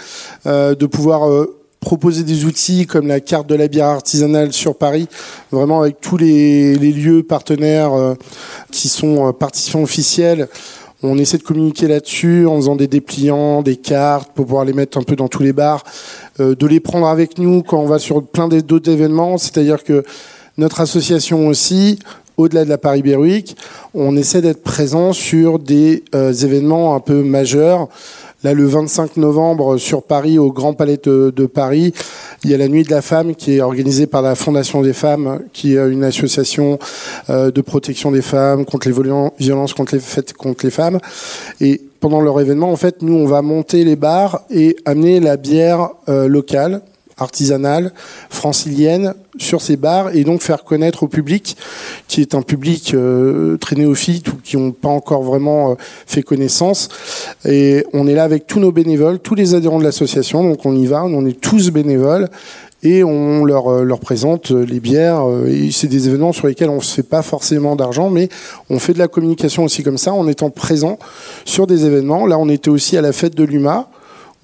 euh, 0.46 0.76
de 0.76 0.86
pouvoir 0.86 1.30
euh, 1.30 1.60
proposer 1.80 2.24
des 2.24 2.46
outils 2.46 2.86
comme 2.86 3.08
la 3.08 3.20
carte 3.20 3.48
de 3.48 3.56
la 3.56 3.68
bière 3.68 3.88
artisanale 3.88 4.54
sur 4.54 4.76
Paris, 4.76 5.08
vraiment 5.52 5.82
avec 5.82 6.02
tous 6.02 6.18
les, 6.18 6.76
lieux 6.76 7.24
partenaires 7.24 7.94
euh, 7.94 8.16
qui 8.72 8.90
sont 8.90 9.32
participants 9.34 9.84
officiels. 9.84 10.48
On 11.04 11.18
essaie 11.18 11.38
de 11.38 11.44
communiquer 11.44 11.88
là-dessus 11.88 12.48
en 12.48 12.56
faisant 12.56 12.76
des 12.76 12.88
dépliants, 12.88 13.62
des 13.62 13.76
cartes 13.76 14.32
pour 14.34 14.46
pouvoir 14.46 14.66
les 14.66 14.74
mettre 14.74 14.98
un 14.98 15.04
peu 15.04 15.16
dans 15.16 15.28
tous 15.28 15.44
les 15.44 15.54
bars, 15.54 15.84
de 16.40 16.66
les 16.66 16.80
prendre 16.80 17.08
avec 17.08 17.38
nous 17.38 17.62
quand 17.62 17.80
on 17.80 17.86
va 17.86 18.00
sur 18.00 18.26
plein 18.26 18.48
d'autres 18.48 18.90
événements. 18.90 19.38
C'est-à-dire 19.38 19.84
que 19.84 20.04
notre 20.58 20.82
association 20.82 21.48
aussi, 21.48 22.00
au-delà 22.38 22.66
de 22.66 22.70
la 22.70 22.78
Paris 22.78 23.02
Beer 23.02 23.18
Week, 23.18 23.56
on 23.94 24.16
essaie 24.18 24.42
d'être 24.42 24.64
présent 24.64 25.14
sur 25.14 25.60
des 25.60 26.04
événements 26.14 26.96
un 26.96 27.00
peu 27.00 27.24
majeurs. 27.24 27.90
Là, 28.46 28.54
le 28.54 28.68
25 28.68 29.18
novembre, 29.18 29.78
sur 29.78 30.04
Paris, 30.04 30.38
au 30.38 30.52
Grand 30.52 30.74
Palais 30.74 31.00
de, 31.04 31.46
Paris, 31.48 31.94
il 32.44 32.52
y 32.52 32.54
a 32.54 32.58
la 32.58 32.68
Nuit 32.68 32.84
de 32.84 32.92
la 32.92 33.02
Femme 33.02 33.34
qui 33.34 33.56
est 33.56 33.62
organisée 33.62 34.06
par 34.06 34.22
la 34.22 34.36
Fondation 34.36 34.84
des 34.84 34.94
Femmes, 34.94 35.40
qui 35.52 35.76
est 35.76 35.90
une 35.90 36.04
association 36.04 36.78
euh, 37.32 37.50
de 37.50 37.62
protection 37.62 38.12
des 38.12 38.22
femmes 38.22 38.64
contre 38.64 38.88
les 38.88 38.94
violences 39.40 39.74
contre 39.74 39.96
les, 39.96 40.02
contre 40.38 40.64
les 40.64 40.70
femmes. 40.70 41.00
Et 41.60 41.82
pendant 42.00 42.22
leur 42.22 42.40
événement, 42.40 42.72
en 42.72 42.76
fait, 42.76 43.02
nous, 43.02 43.16
on 43.16 43.26
va 43.26 43.42
monter 43.42 43.84
les 43.84 43.96
bars 43.96 44.44
et 44.52 44.76
amener 44.86 45.20
la 45.20 45.38
bière 45.38 45.90
euh, 46.08 46.28
locale 46.28 46.84
artisanale 47.18 47.94
francilienne 48.30 49.14
sur 49.38 49.62
ces 49.62 49.78
bars 49.78 50.14
et 50.16 50.24
donc 50.24 50.42
faire 50.42 50.64
connaître 50.64 51.04
au 51.04 51.08
public 51.08 51.56
qui 52.08 52.22
est 52.22 52.36
un 52.36 52.42
public 52.42 52.94
euh, 52.94 53.58
très 53.58 53.76
néophyte 53.76 54.28
ou 54.30 54.38
qui 54.44 54.58
n'ont 54.58 54.72
pas 54.72 54.90
encore 54.90 55.24
vraiment 55.24 55.72
euh, 55.72 55.76
fait 56.06 56.24
connaissance 56.24 56.90
et 57.46 57.86
on 57.94 58.08
est 58.08 58.16
là 58.16 58.24
avec 58.24 58.48
tous 58.48 58.60
nos 58.60 58.72
bénévoles 58.72 59.20
tous 59.20 59.36
les 59.36 59.56
adhérents 59.56 59.80
de 59.80 59.84
l'association 59.84 60.44
donc 60.44 60.66
on 60.66 60.76
y 60.76 60.86
va 60.86 61.06
on 61.06 61.26
est 61.26 61.40
tous 61.40 61.72
bénévoles 61.72 62.30
et 62.84 63.04
on 63.04 63.46
leur, 63.46 63.70
euh, 63.70 63.96
présente 63.96 64.52
les 64.52 64.80
bières. 64.80 65.24
C'est 65.72 65.88
des 65.88 66.08
événements 66.08 66.34
sur 66.34 66.46
lesquels 66.48 66.70
on 66.70 66.76
ne 66.76 66.82
se 66.82 66.94
fait 66.94 67.04
pas 67.04 67.24
forcément 67.24 67.76
d'argent, 67.76 68.12
mais 68.12 68.30
on 68.70 68.78
fait 68.78 68.94
de 68.94 69.00
la 69.00 69.08
communication 69.08 69.64
aussi 69.64 69.82
comme 69.82 69.98
ça, 69.98 70.14
en 70.14 70.28
étant 70.28 70.52
présent 70.52 71.00
sur 71.46 71.66
des 71.66 71.86
événements. 71.86 72.28
Là, 72.28 72.38
on 72.38 72.48
était 72.48 72.70
aussi 72.70 72.96
à 72.96 73.02
la 73.02 73.12
fête 73.12 73.34
de 73.34 73.44
l'UMA, 73.44 73.90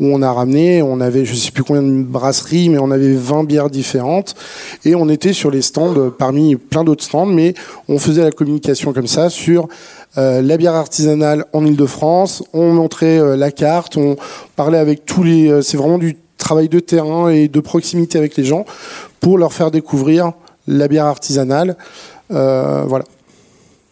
où 0.01 0.07
on 0.07 0.21
a 0.21 0.33
ramené, 0.33 0.81
on 0.81 0.99
avait 0.99 1.23
je 1.23 1.35
sais 1.35 1.51
plus 1.51 1.63
combien 1.63 1.83
de 1.83 2.03
brasseries, 2.03 2.67
mais 2.67 2.79
on 2.79 2.91
avait 2.91 3.13
20 3.13 3.45
bières 3.45 3.69
différentes. 3.69 4.35
Et 4.83 4.95
on 4.95 5.07
était 5.07 5.31
sur 5.31 5.51
les 5.51 5.61
stands 5.61 5.93
parmi 6.17 6.57
plein 6.57 6.83
d'autres 6.83 7.03
stands, 7.03 7.27
mais 7.27 7.53
on 7.87 7.99
faisait 7.99 8.23
la 8.23 8.31
communication 8.31 8.91
comme 8.91 9.07
ça 9.07 9.29
sur 9.29 9.69
euh, 10.17 10.41
la 10.41 10.57
bière 10.57 10.75
artisanale 10.75 11.45
en 11.53 11.65
Ile-de-France, 11.65 12.43
on 12.51 12.73
montrait 12.73 13.17
euh, 13.17 13.37
la 13.37 13.49
carte, 13.51 13.95
on 13.95 14.17
parlait 14.57 14.77
avec 14.77 15.05
tous 15.05 15.23
les, 15.23 15.49
euh, 15.49 15.61
c'est 15.61 15.77
vraiment 15.77 15.97
du 15.97 16.17
travail 16.37 16.67
de 16.67 16.81
terrain 16.81 17.29
et 17.29 17.47
de 17.47 17.59
proximité 17.61 18.17
avec 18.17 18.35
les 18.35 18.43
gens 18.43 18.65
pour 19.21 19.37
leur 19.37 19.53
faire 19.53 19.71
découvrir 19.71 20.33
la 20.67 20.89
bière 20.89 21.05
artisanale, 21.05 21.77
voilà. 22.29 23.05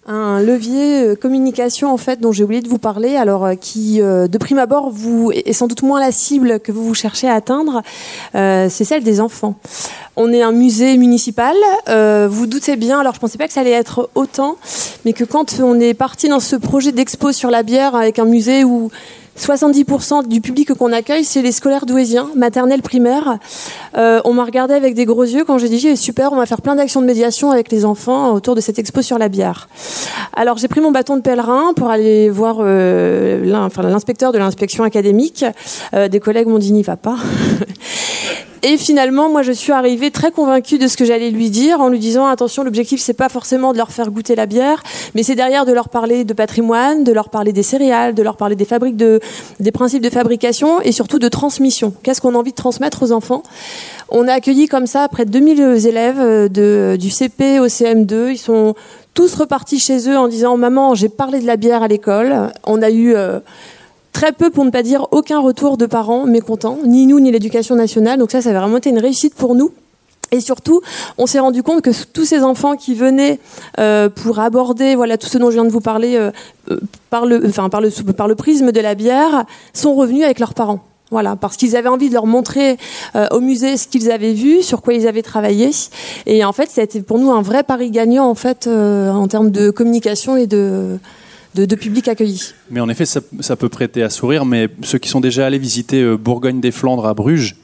Un 0.09 0.41
levier 0.41 1.03
euh, 1.03 1.15
communication 1.15 1.93
en 1.93 1.97
fait 1.97 2.19
dont 2.19 2.31
j'ai 2.31 2.43
oublié 2.43 2.61
de 2.61 2.67
vous 2.67 2.79
parler, 2.79 3.15
alors 3.15 3.45
euh, 3.45 3.53
qui 3.53 4.01
euh, 4.01 4.27
de 4.27 4.37
prime 4.39 4.57
abord 4.57 4.89
vous 4.89 5.31
est 5.31 5.53
sans 5.53 5.67
doute 5.67 5.83
moins 5.83 5.99
la 5.99 6.11
cible 6.11 6.59
que 6.59 6.71
vous 6.71 6.83
vous 6.83 6.95
cherchez 6.95 7.29
à 7.29 7.35
atteindre, 7.35 7.83
c'est 8.33 8.83
celle 8.83 9.03
des 9.03 9.21
enfants. 9.21 9.55
On 10.15 10.33
est 10.33 10.41
un 10.41 10.51
musée 10.51 10.97
municipal, 10.97 11.55
vous 12.27 12.47
doutez 12.47 12.75
bien, 12.75 12.99
alors 12.99 13.13
je 13.13 13.19
pensais 13.19 13.37
pas 13.37 13.47
que 13.47 13.53
ça 13.53 13.61
allait 13.61 13.71
être 13.71 14.09
autant, 14.15 14.57
mais 15.05 15.13
que 15.13 15.23
quand 15.23 15.59
on 15.61 15.79
est 15.79 15.93
parti 15.93 16.27
dans 16.27 16.39
ce 16.39 16.55
projet 16.55 16.91
d'expo 16.91 17.31
sur 17.31 17.51
la 17.51 17.63
bière 17.63 17.95
avec 17.95 18.19
un 18.19 18.25
musée 18.25 18.63
où 18.63 18.89
70% 19.39 20.27
du 20.27 20.41
public 20.41 20.73
qu'on 20.73 20.91
accueille, 20.91 21.23
c'est 21.23 21.41
les 21.41 21.51
scolaires 21.51 21.85
douésiens, 21.85 22.29
maternelle, 22.35 22.81
primaire. 22.81 23.37
Euh, 23.97 24.21
on 24.25 24.33
m'a 24.33 24.43
regardé 24.43 24.73
avec 24.73 24.95
des 24.95 25.05
gros 25.05 25.23
yeux 25.23 25.45
quand 25.45 25.57
j'ai 25.57 25.69
dit 25.69 25.95
super, 25.97 26.33
on 26.33 26.35
va 26.35 26.45
faire 26.45 26.61
plein 26.61 26.75
d'actions 26.75 27.01
de 27.01 27.05
médiation 27.05 27.51
avec 27.51 27.71
les 27.71 27.85
enfants 27.85 28.33
autour 28.33 28.55
de 28.55 28.61
cette 28.61 28.79
expo 28.79 29.01
sur 29.01 29.17
la 29.17 29.29
bière. 29.29 29.69
Alors 30.35 30.57
j'ai 30.57 30.67
pris 30.67 30.81
mon 30.81 30.91
bâton 30.91 31.15
de 31.15 31.21
pèlerin 31.21 31.73
pour 31.75 31.89
aller 31.89 32.29
voir 32.29 32.57
euh, 32.59 33.43
l'inspecteur 33.43 34.31
de 34.31 34.37
l'inspection 34.37 34.83
académique. 34.83 35.45
Euh, 35.93 36.07
des 36.07 36.19
collègues 36.19 36.47
m'ont 36.47 36.59
dit 36.59 36.73
n'y 36.73 36.83
va 36.83 36.97
pas. 36.97 37.17
Et 38.61 38.77
finalement, 38.77 39.29
moi, 39.29 39.41
je 39.41 39.53
suis 39.53 39.71
arrivée 39.71 40.11
très 40.11 40.31
convaincue 40.31 40.77
de 40.77 40.87
ce 40.87 40.97
que 40.97 41.05
j'allais 41.05 41.29
lui 41.29 41.49
dire, 41.49 41.79
en 41.79 41.87
lui 41.87 41.99
disant 41.99 42.27
attention, 42.27 42.63
l'objectif 42.63 42.99
c'est 42.99 43.13
pas 43.13 43.29
forcément 43.29 43.71
de 43.71 43.77
leur 43.77 43.91
faire 43.91 44.11
goûter 44.11 44.35
la 44.35 44.45
bière, 44.45 44.83
mais 45.15 45.23
c'est 45.23 45.35
derrière 45.35 45.65
de 45.65 45.71
leur 45.71 45.87
parler 45.87 46.25
de 46.25 46.33
patrimoine, 46.33 47.03
de 47.03 47.13
leur 47.13 47.29
parler 47.29 47.53
des 47.53 47.63
céréales, 47.63 48.13
de 48.15 48.23
leur 48.23 48.35
parler 48.35 48.55
des 48.55 48.65
fabriques 48.65 48.97
de, 48.97 49.21
des 49.59 49.71
principes 49.71 50.03
de 50.03 50.09
fabrication 50.09 50.81
et 50.81 50.91
surtout 50.91 51.19
de 51.19 51.27
transmission. 51.29 51.93
Qu'est-ce 52.03 52.19
qu'on 52.19 52.35
a 52.35 52.37
envie 52.37 52.51
de 52.51 52.55
transmettre 52.55 53.03
aux 53.03 53.11
enfants? 53.13 53.43
On 54.09 54.27
a 54.27 54.33
accueilli 54.33 54.67
comme 54.67 54.87
ça 54.87 55.07
près 55.07 55.25
de 55.25 55.31
2000 55.31 55.87
élèves 55.87 56.19
euh, 56.19 56.49
de, 56.49 56.97
du 56.99 57.09
CP 57.09 57.59
au 57.59 57.67
CM2. 57.67 58.31
Ils 58.31 58.37
sont 58.37 58.75
tous 59.13 59.35
repartis 59.35 59.79
chez 59.79 60.09
eux 60.09 60.17
en 60.17 60.27
disant 60.27 60.57
maman, 60.57 60.95
j'ai 60.95 61.09
parlé 61.09 61.39
de 61.39 61.47
la 61.47 61.55
bière 61.55 61.83
à 61.83 61.87
l'école. 61.87 62.51
On 62.65 62.81
a 62.81 62.89
eu 62.89 63.15
euh, 63.15 63.39
très 64.19 64.33
peu, 64.33 64.49
pour 64.49 64.65
ne 64.65 64.69
pas 64.69 64.83
dire 64.83 65.07
aucun 65.11 65.39
retour 65.39 65.77
de 65.77 65.85
parents 65.85 66.25
mécontents, 66.25 66.79
ni 66.85 67.07
nous, 67.07 67.21
ni 67.21 67.31
l'éducation 67.31 67.75
nationale. 67.75 68.19
Donc 68.19 68.31
ça, 68.31 68.41
ça 68.41 68.49
a 68.49 68.59
vraiment 68.59 68.75
été 68.75 68.89
une 68.89 68.99
réussite 68.99 69.33
pour 69.33 69.55
nous. 69.55 69.71
Et 70.33 70.41
surtout, 70.41 70.81
on 71.17 71.25
s'est 71.25 71.39
rendu 71.39 71.63
compte 71.63 71.81
que 71.81 71.91
tous 72.11 72.25
ces 72.25 72.43
enfants 72.43 72.75
qui 72.75 72.95
venaient 72.95 73.39
euh, 73.79 74.09
pour 74.09 74.39
aborder 74.39 74.95
voilà 74.95 75.17
tout 75.17 75.29
ce 75.29 75.37
dont 75.37 75.49
je 75.49 75.55
viens 75.55 75.63
de 75.63 75.69
vous 75.69 75.79
parler 75.79 76.17
euh, 76.17 76.31
euh, 76.69 76.81
par 77.09 77.25
le 77.25 77.47
enfin 77.47 77.69
par 77.69 77.79
le 77.79 77.89
par 78.11 78.27
le 78.27 78.35
prisme 78.35 78.73
de 78.73 78.81
la 78.81 78.93
bière 78.93 79.45
sont 79.73 79.95
revenus 79.95 80.25
avec 80.25 80.39
leurs 80.39 80.53
parents. 80.53 80.81
Voilà, 81.11 81.37
parce 81.37 81.55
qu'ils 81.55 81.77
avaient 81.77 81.87
envie 81.87 82.09
de 82.09 82.13
leur 82.13 82.27
montrer 82.27 82.77
au 83.31 83.39
musée 83.39 83.77
ce 83.77 83.87
qu'ils 83.87 84.11
avaient 84.11 84.33
vu, 84.33 84.61
sur 84.61 84.83
quoi 84.83 84.93
ils 84.93 85.07
avaient 85.07 85.23
travaillé. 85.23 85.71
Et 86.27 86.45
en 86.45 86.51
fait, 86.51 86.69
c'était 86.69 87.01
pour 87.01 87.17
nous 87.17 87.31
un 87.31 87.41
vrai 87.41 87.63
pari 87.63 87.89
gagnant 87.89 88.29
en 88.29 88.35
fait 88.35 88.67
en 88.67 89.27
termes 89.27 89.49
de 89.49 89.71
communication 89.71 90.35
et 90.35 90.45
de 90.45 90.99
de, 91.55 91.75
public 91.75 92.07
accueilli. 92.07 92.53
Mais 92.69 92.79
en 92.79 92.89
effet, 92.89 93.05
ça, 93.05 93.55
peut 93.55 93.69
prêter 93.69 94.03
à 94.03 94.09
sourire, 94.09 94.45
mais 94.45 94.69
ceux 94.83 94.97
qui 94.97 95.09
sont 95.09 95.19
déjà 95.19 95.45
allés 95.45 95.59
visiter 95.59 96.01
euh, 96.01 96.17
Bourgogne 96.17 96.59
des 96.59 96.71
Flandres 96.71 97.07
à 97.07 97.13
Bruges, 97.13 97.55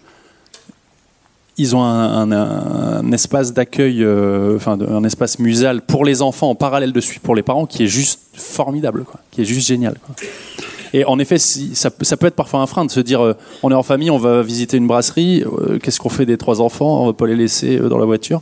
ils 1.57 1.73
ont 1.73 1.83
un, 1.83 3.11
espace 3.13 3.53
d'accueil, 3.53 4.03
euh, 4.03 4.57
enfin 4.57 4.77
un 4.81 5.05
espace 5.05 5.39
muséal 5.39 5.81
pour 5.81 6.03
les 6.03 6.21
enfants 6.21 6.49
en 6.49 6.55
parallèle 6.55 6.91
de 6.91 6.99
celui 6.99 7.19
pour 7.19 7.33
les 7.33 7.43
parents 7.43 7.65
qui 7.65 7.83
est 7.83 7.87
juste 7.87 8.19
formidable, 8.33 9.05
quoi, 9.05 9.21
qui 9.31 9.41
est 9.41 9.45
juste 9.45 9.65
génial. 9.65 9.95
Et 10.91 11.05
en 11.05 11.17
effet, 11.17 11.37
ça, 11.37 11.89
peut 11.89 12.27
être 12.27 12.35
parfois 12.35 12.59
un 12.59 12.67
frein 12.67 12.83
de 12.83 12.91
se 12.91 12.99
dire 12.99 13.21
euh, 13.21 13.35
on 13.63 13.71
est 13.71 13.75
en 13.75 13.83
famille, 13.83 14.11
on 14.11 14.17
va 14.17 14.41
visiter 14.41 14.75
une 14.75 14.87
brasserie, 14.87 15.45
qu'est-ce 15.81 15.99
qu'on 15.99 16.09
fait 16.09 16.25
des 16.25 16.37
trois 16.37 16.59
enfants 16.59 17.03
On 17.03 17.05
va 17.07 17.13
pas 17.13 17.27
les 17.27 17.37
laisser 17.37 17.77
dans 17.77 17.97
la 17.97 18.05
voiture. 18.05 18.41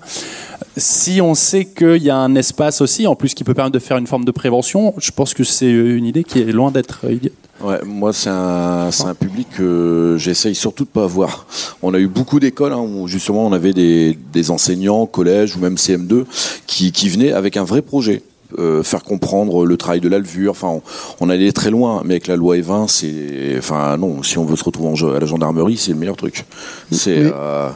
Si 0.75 1.21
on 1.21 1.35
sait 1.35 1.65
qu'il 1.65 2.01
y 2.01 2.09
a 2.09 2.17
un 2.17 2.35
espace 2.35 2.81
aussi, 2.81 3.05
en 3.05 3.15
plus 3.15 3.33
qui 3.33 3.43
peut 3.43 3.53
permettre 3.53 3.73
de 3.73 3.79
faire 3.79 3.97
une 3.97 4.07
forme 4.07 4.25
de 4.25 4.31
prévention, 4.31 4.93
je 4.97 5.11
pense 5.11 5.33
que 5.33 5.43
c'est 5.43 5.69
une 5.69 6.05
idée 6.05 6.23
qui 6.23 6.39
est 6.39 6.51
loin 6.51 6.71
d'être 6.71 7.09
idiote. 7.09 7.33
Ouais, 7.61 7.79
moi, 7.85 8.11
c'est 8.11 8.29
un, 8.29 8.89
un, 9.05 9.13
public 9.13 9.47
que 9.55 10.17
j'essaye 10.19 10.55
surtout 10.55 10.83
de 10.83 10.89
pas 10.89 11.03
avoir. 11.03 11.45
On 11.81 11.93
a 11.93 11.99
eu 11.99 12.07
beaucoup 12.07 12.39
d'écoles 12.39 12.73
hein, 12.73 12.81
où 12.81 13.07
justement 13.07 13.45
on 13.45 13.53
avait 13.53 13.71
des, 13.71 14.17
des, 14.33 14.51
enseignants, 14.51 15.05
collèges 15.05 15.55
ou 15.55 15.59
même 15.59 15.75
CM2 15.75 16.25
qui, 16.67 16.91
qui 16.91 17.07
venaient 17.07 17.31
avec 17.31 17.55
un 17.55 17.63
vrai 17.63 17.81
projet. 17.81 18.23
Euh, 18.59 18.83
faire 18.83 19.03
comprendre 19.03 19.65
le 19.65 19.77
travail 19.77 19.99
de 19.99 20.09
l'alvure. 20.09 20.51
Enfin, 20.51 20.81
on, 21.19 21.29
allait 21.29 21.51
très 21.51 21.71
loin, 21.71 22.01
mais 22.05 22.15
avec 22.15 22.27
la 22.27 22.35
loi 22.35 22.55
E20, 22.55 22.87
c'est, 22.87 23.55
enfin 23.57 23.97
non, 23.97 24.21
si 24.21 24.37
on 24.37 24.45
veut 24.45 24.55
se 24.55 24.63
retrouver 24.63 25.15
à 25.15 25.19
la 25.19 25.25
gendarmerie, 25.25 25.77
c'est 25.77 25.91
le 25.91 25.97
meilleur 25.97 26.17
truc. 26.17 26.45
C'est 26.91 27.17
euh, 27.17 27.69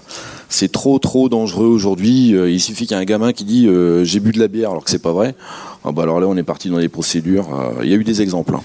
c'est 0.49 0.71
trop 0.71 0.99
trop 0.99 1.29
dangereux 1.29 1.67
aujourd'hui. 1.67 2.35
Euh, 2.35 2.49
il 2.49 2.59
suffit 2.59 2.87
qu'il 2.87 2.95
y 2.95 2.99
ait 2.99 3.03
un 3.03 3.05
gamin 3.05 3.33
qui 3.33 3.43
dit 3.43 3.69
j'ai 4.03 4.19
bu 4.19 4.31
de 4.31 4.39
la 4.39 4.47
bière 4.47 4.71
alors 4.71 4.83
que 4.83 4.89
c'est 4.89 5.01
pas 5.01 5.13
vrai. 5.13 5.35
Ah 5.83 5.91
bah 5.91 6.03
alors 6.03 6.19
là, 6.19 6.27
on 6.27 6.37
est 6.37 6.43
parti 6.43 6.69
dans 6.69 6.79
des 6.79 6.89
procédures. 6.89 7.47
Il 7.83 7.89
y 7.89 7.93
a 7.93 7.95
eu 7.95 8.03
des 8.03 8.21
exemples. 8.21 8.55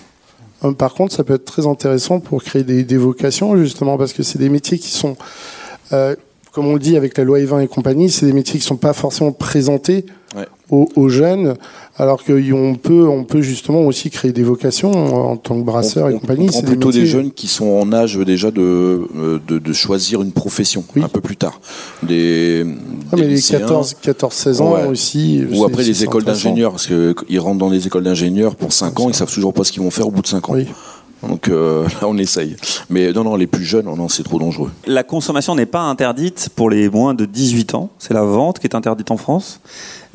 Hein. 0.63 0.73
Par 0.75 0.95
contre, 0.95 1.13
ça 1.15 1.25
peut 1.25 1.35
être 1.35 1.45
très 1.45 1.67
intéressant 1.67 2.21
pour 2.21 2.43
créer 2.43 2.63
des, 2.63 2.85
des 2.85 2.97
vocations, 2.97 3.57
justement, 3.57 3.99
parce 3.99 4.13
que 4.13 4.23
c'est 4.23 4.39
des 4.39 4.49
métiers 4.49 4.79
qui 4.79 4.91
sont, 4.91 5.17
comme 6.53 6.67
on 6.67 6.75
le 6.75 6.79
dit 6.79 6.97
avec 6.97 7.17
la 7.17 7.25
loi 7.25 7.39
E20 7.39 7.63
et 7.63 7.67
compagnie, 7.67 8.11
c'est 8.11 8.27
des 8.27 8.33
métiers 8.33 8.61
qui 8.61 8.67
sont 8.67 8.77
pas 8.77 8.93
forcément 8.93 9.33
présentés 9.33 10.05
aux, 10.71 11.09
jeunes, 11.11 11.55
alors 11.99 12.25
qu'on 12.25 12.75
peut, 12.83 13.07
on 13.07 13.25
peut 13.25 13.43
justement 13.43 13.81
aussi 13.83 14.09
créer 14.09 14.33
des 14.33 14.43
vocations 14.43 14.91
en 14.91 15.37
tant 15.37 15.61
que 15.61 15.65
brasseur 15.65 16.09
et 16.09 16.15
compagnie. 16.15 16.49
C'est 16.51 16.65
plutôt 16.65 16.91
des, 16.91 17.05
jeunes 17.05 17.31
qui 17.31 17.47
sont 17.47 17.67
en 17.67 17.93
âge 17.93 18.17
déjà 18.17 18.51
de, 18.51 19.07
de, 19.47 19.59
de 19.59 19.73
choisir 19.75 20.23
une 20.23 20.33
profession 20.33 20.83
un 20.97 21.09
peu 21.09 21.21
plus 21.21 21.37
tard. 21.37 21.61
Des, 22.03 22.65
ah, 23.13 23.17
mais 23.19 23.29
les 23.29 23.43
14, 23.43 23.97
14, 24.01 24.33
16 24.33 24.61
ans 24.63 24.77
aussi. 24.89 25.45
Ou 25.53 25.65
après 25.67 25.83
les 25.85 26.05
écoles 26.05 26.25
d'ingénieurs, 26.25 26.71
parce 26.71 26.87
qu'ils 26.87 27.41
rentrent 27.41 27.59
dans 27.59 27.69
les 27.69 27.87
écoles 27.87 28.05
d'ingénieurs 28.05 28.57
pour 28.57 28.73
5 28.73 28.99
ans, 29.01 29.09
ils 29.11 29.15
savent 29.15 29.33
toujours 29.33 29.53
pas 29.53 29.65
ce 29.65 29.73
qu'ils 29.73 29.83
vont 29.83 29.91
faire 29.91 30.09
au 30.09 30.11
bout 30.11 30.23
de 30.23 30.27
5 30.27 30.49
ans. 30.49 30.55
Oui. 30.55 30.67
Donc 31.27 31.49
euh, 31.49 31.85
là, 32.01 32.09
on 32.09 32.17
essaye. 32.19 32.57
Mais 32.91 33.13
non, 33.13 33.25
non, 33.25 33.37
les 33.37 33.47
plus 33.47 33.65
jeunes, 33.65 33.87
non, 33.87 34.09
c'est 34.09 34.23
trop 34.23 34.39
dangereux. 34.39 34.71
La 34.87 35.03
consommation 35.03 35.55
n'est 35.55 35.67
pas 35.67 35.81
interdite 35.81 36.51
pour 36.55 36.71
les 36.71 36.89
moins 36.89 37.15
de 37.15 37.25
18 37.25 37.75
ans. 37.75 37.91
C'est 37.99 38.15
la 38.15 38.25
vente 38.25 38.59
qui 38.59 38.67
est 38.67 38.75
interdite 38.75 39.11
en 39.11 39.17
France. 39.17 39.61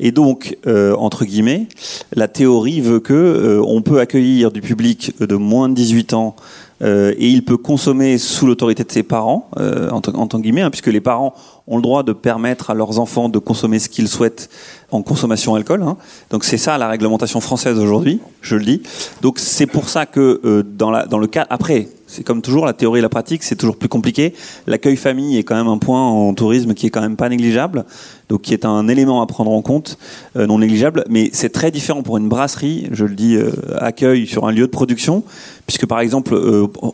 Et 0.00 0.12
donc, 0.12 0.56
euh, 0.66 0.94
entre 0.96 1.24
guillemets, 1.24 1.66
la 2.12 2.28
théorie 2.28 2.80
veut 2.80 3.00
que 3.00 3.14
euh, 3.14 3.62
on 3.66 3.82
peut 3.82 4.00
accueillir 4.00 4.52
du 4.52 4.60
public 4.60 5.12
de 5.20 5.34
moins 5.34 5.68
de 5.68 5.74
18 5.74 6.14
ans 6.14 6.36
et 6.80 7.28
il 7.28 7.44
peut 7.44 7.56
consommer 7.56 8.18
sous 8.18 8.46
l'autorité 8.46 8.84
de 8.84 8.92
ses 8.92 9.02
parents, 9.02 9.50
en, 9.56 9.96
en, 9.96 10.00
tant 10.28 10.38
guillemets, 10.38 10.60
hein, 10.60 10.70
puisque 10.70 10.86
les 10.86 11.00
parents 11.00 11.34
ont 11.68 11.76
le 11.76 11.82
droit 11.82 12.02
de 12.02 12.12
permettre 12.12 12.70
à 12.70 12.74
leurs 12.74 12.98
enfants 12.98 13.28
de 13.28 13.38
consommer 13.38 13.78
ce 13.78 13.88
qu'ils 13.88 14.08
souhaitent 14.08 14.48
en 14.90 15.02
consommation 15.02 15.54
alcool. 15.54 15.82
Hein. 15.82 15.96
Donc 16.30 16.44
c'est 16.44 16.56
ça 16.56 16.78
la 16.78 16.88
réglementation 16.88 17.40
française 17.40 17.78
aujourd'hui, 17.78 18.20
je 18.40 18.56
le 18.56 18.64
dis. 18.64 18.82
Donc 19.20 19.38
c'est 19.38 19.66
pour 19.66 19.88
ça 19.88 20.06
que 20.06 20.40
euh, 20.44 20.62
dans, 20.62 20.90
le 20.90 21.26
cas 21.26 21.46
après, 21.50 21.88
c'est 22.08 22.24
comme 22.24 22.42
toujours 22.42 22.66
la 22.66 22.72
théorie 22.72 22.98
et 22.98 23.02
la 23.02 23.08
pratique, 23.08 23.42
c'est 23.42 23.54
toujours 23.54 23.76
plus 23.76 23.88
compliqué. 23.88 24.34
L'accueil 24.66 24.96
famille 24.96 25.36
est 25.38 25.44
quand 25.44 25.54
même 25.54 25.68
un 25.68 25.78
point 25.78 26.02
en 26.02 26.32
tourisme 26.34 26.74
qui 26.74 26.86
est 26.86 26.90
quand 26.90 27.02
même 27.02 27.16
pas 27.16 27.28
négligeable, 27.28 27.84
donc 28.28 28.42
qui 28.42 28.54
est 28.54 28.64
un 28.64 28.88
élément 28.88 29.22
à 29.22 29.26
prendre 29.26 29.52
en 29.52 29.62
compte, 29.62 29.98
euh, 30.36 30.46
non 30.46 30.58
négligeable. 30.58 31.04
Mais 31.08 31.28
c'est 31.32 31.50
très 31.50 31.70
différent 31.70 32.02
pour 32.02 32.16
une 32.16 32.28
brasserie, 32.28 32.88
je 32.92 33.04
le 33.04 33.14
dis, 33.14 33.36
euh, 33.36 33.52
accueil 33.78 34.26
sur 34.26 34.46
un 34.46 34.52
lieu 34.52 34.62
de 34.62 34.70
production, 34.70 35.22
puisque 35.66 35.86
par 35.86 36.00
exemple, 36.00 36.38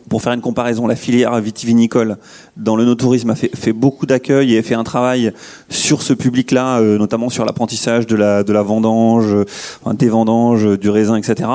pour 0.09 0.21
faire 0.21 0.33
une 0.33 0.41
comparaison, 0.41 0.85
la 0.85 0.97
filière 0.97 1.39
vitivinicole 1.39 2.17
dans 2.57 2.75
le 2.75 2.83
no-tourisme 2.83 3.29
a 3.29 3.35
fait, 3.35 3.71
beaucoup 3.71 4.05
d'accueil 4.05 4.53
et 4.53 4.59
a 4.59 4.63
fait 4.63 4.75
un 4.75 4.83
travail 4.83 5.31
sur 5.69 6.01
ce 6.01 6.11
public-là, 6.11 6.81
notamment 6.81 7.29
sur 7.29 7.45
l'apprentissage 7.45 8.05
de 8.05 8.17
la, 8.17 8.43
de 8.43 8.51
la 8.51 8.63
vendange, 8.63 9.33
des 9.93 10.09
vendanges, 10.09 10.77
du 10.77 10.89
raisin, 10.89 11.15
etc. 11.15 11.47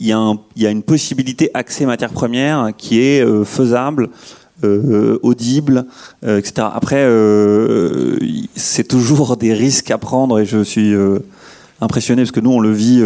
Il 0.00 0.06
y 0.06 0.66
a, 0.66 0.70
une 0.70 0.82
possibilité 0.82 1.50
accès 1.54 1.84
matières 1.84 2.12
premières 2.12 2.70
qui 2.76 3.00
est 3.00 3.24
euh, 3.24 3.44
faisable. 3.44 4.08
Euh, 4.64 5.20
audible, 5.22 5.86
euh, 6.26 6.38
etc. 6.38 6.66
Après, 6.74 7.06
c'est 8.56 8.88
toujours 8.88 9.36
des 9.36 9.54
risques 9.54 9.92
à 9.92 9.98
prendre 9.98 10.40
et 10.40 10.46
je 10.46 10.64
suis 10.64 10.96
impressionné 11.80 12.22
parce 12.22 12.32
que 12.32 12.40
nous 12.40 12.50
on 12.50 12.58
le 12.58 12.72
vit, 12.72 13.00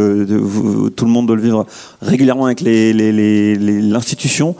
tout 0.97 1.05
le 1.05 1.11
monde 1.11 1.27
doit 1.27 1.37
le 1.37 1.43
vivre 1.43 1.67
régulièrement 2.01 2.47
avec 2.47 2.63
l'institution 2.63 4.57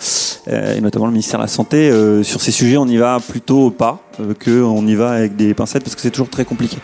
les, 0.47 0.53
les, 0.53 0.77
et 0.77 0.81
notamment 0.83 1.07
le 1.07 1.13
ministère 1.13 1.39
de 1.39 1.45
la 1.45 1.49
Santé. 1.49 1.91
sur 2.25 2.43
ces 2.43 2.53
sujets, 2.53 2.77
on 2.77 2.87
y 2.87 2.99
va 2.99 3.21
plutôt 3.27 3.71
pas 3.71 4.07
qu'on 4.45 4.87
y 4.87 4.95
va 4.95 5.13
avec 5.13 5.35
des 5.35 5.55
pincettes 5.55 5.85
parce 5.85 5.95
que 5.95 6.03
c'est 6.03 6.11
toujours 6.11 6.29
très 6.29 6.45
compliqué. 6.45 6.77